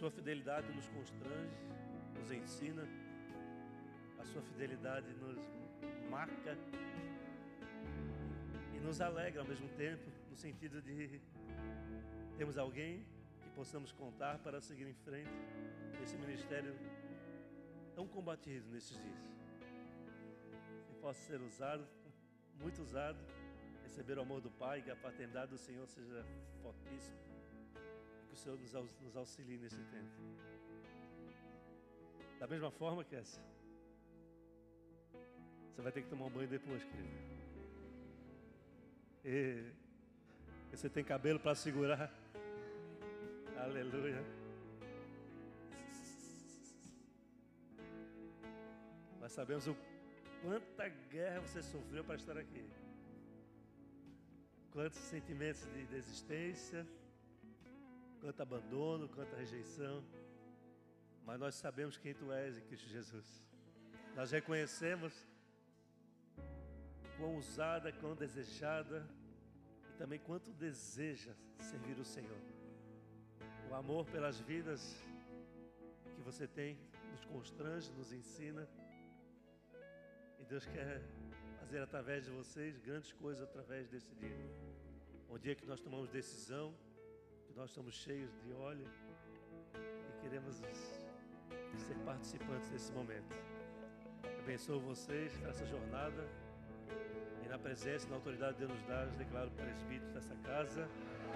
[0.00, 1.54] Sua fidelidade nos constrange,
[2.18, 2.88] nos ensina,
[4.18, 5.36] a sua fidelidade nos
[6.08, 6.56] marca
[8.74, 11.20] e nos alegra ao mesmo tempo, no sentido de
[12.38, 13.04] termos alguém
[13.42, 15.28] que possamos contar para seguir em frente
[16.00, 16.74] nesse ministério
[17.94, 19.34] tão combatido nesses dias.
[20.86, 21.86] Que possa ser usado,
[22.58, 23.18] muito usado,
[23.82, 26.24] receber o amor do Pai, que a paternidade do Senhor seja
[26.62, 27.29] fortíssima.
[28.30, 28.58] E que o Senhor
[29.02, 30.10] nos auxilie nesse tempo.
[32.38, 33.40] Da mesma forma que essa.
[35.70, 37.08] Você vai ter que tomar um banho depois, querido.
[39.24, 39.72] E
[40.70, 42.12] você tem cabelo para segurar.
[43.56, 44.24] Aleluia.
[49.20, 49.76] Nós sabemos o
[50.42, 52.64] quanta guerra você sofreu para estar aqui.
[54.70, 56.86] Quantos sentimentos de desistência,
[58.20, 60.04] quanto abandono, quanta rejeição.
[61.24, 63.44] Mas nós sabemos quem tu és em Cristo Jesus.
[64.14, 65.12] Nós reconhecemos
[67.16, 69.06] quão usada, quão desejada
[69.88, 72.40] e também quanto deseja servir o Senhor.
[73.70, 74.96] O amor pelas vidas
[76.14, 76.78] que você tem
[77.12, 78.68] nos constrange, nos ensina.
[80.38, 81.02] E Deus quer
[81.60, 84.50] fazer através de vocês grandes coisas através desse dia.
[85.28, 86.74] Um dia que nós tomamos decisão,
[87.60, 88.86] nós estamos cheios de óleo
[89.74, 93.36] e queremos ser participantes desse momento.
[94.38, 96.26] Abençoo vocês nessa jornada
[97.44, 100.88] e na presença e na autoridade de Deus nos dá, declaro presbítero dessa casa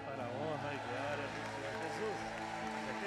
[0.03, 2.19] para a honra e glória do Senhor Jesus.
[2.89, 3.03] Ok?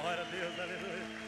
[0.00, 1.25] Glória a Deus, aleluia.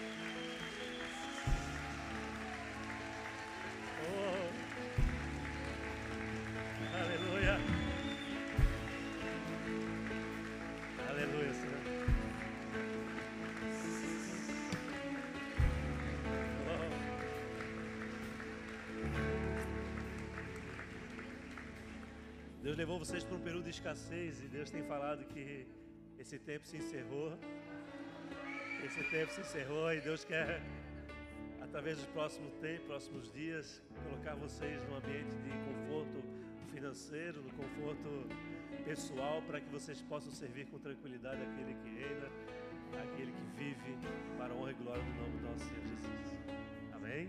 [22.79, 25.67] Levou vocês para um período de escassez e Deus tem falado que
[26.17, 27.37] esse tempo se encerrou.
[28.85, 30.63] Esse tempo se encerrou e Deus quer,
[31.61, 36.23] através dos próximos tempos, próximos dias, colocar vocês num ambiente de conforto
[36.73, 38.29] financeiro, no conforto
[38.85, 42.29] pessoal, para que vocês possam servir com tranquilidade aquele que reina,
[43.03, 43.99] aquele que vive
[44.37, 46.39] para a honra e glória do nome do nosso Senhor Jesus.
[46.93, 47.29] Amém?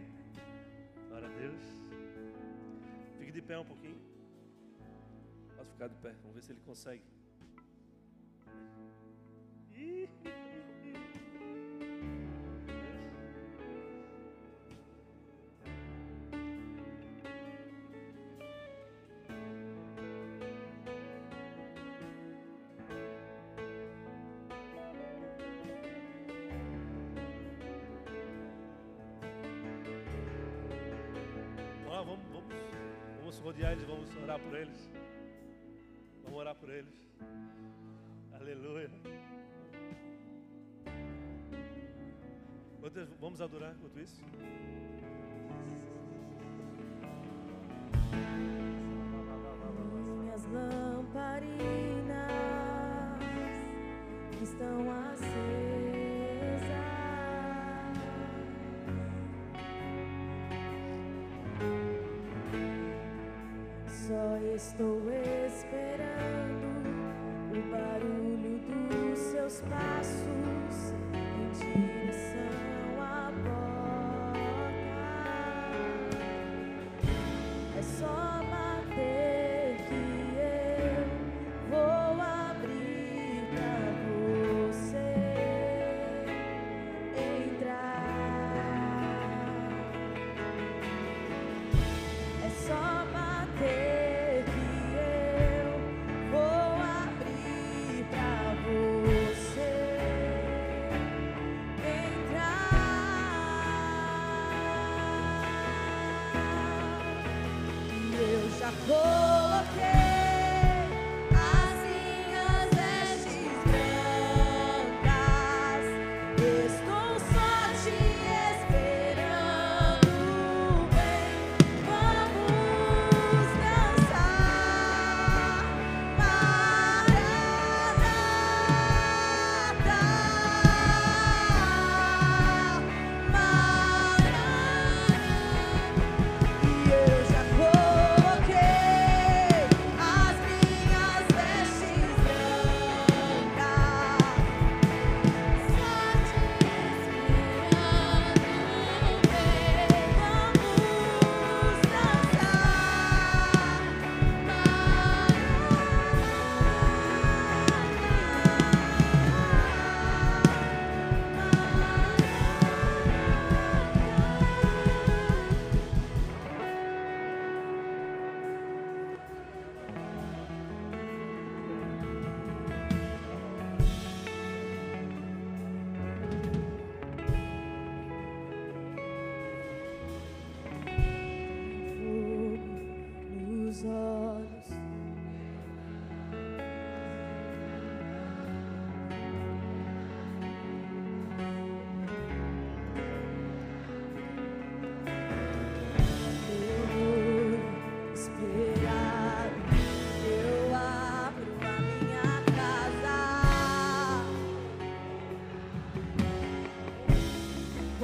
[1.08, 1.62] Glória a Deus.
[3.18, 4.19] Fique de pé um pouquinho.
[5.80, 7.02] Ficar de pé, vamos ver se ele consegue.
[31.88, 32.44] Vamos, vamos,
[33.20, 34.99] vamos rodear eles, vamos orar por eles.
[36.50, 37.08] Orar por eles.
[38.34, 38.90] Aleluia.
[43.20, 44.20] Vamos adorar enquanto isso?
[50.22, 51.52] Minhas lamparinas
[54.42, 55.30] estão acesas.
[63.88, 65.00] Só estou
[65.46, 66.09] esperando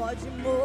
[0.05, 0.64] pode morar.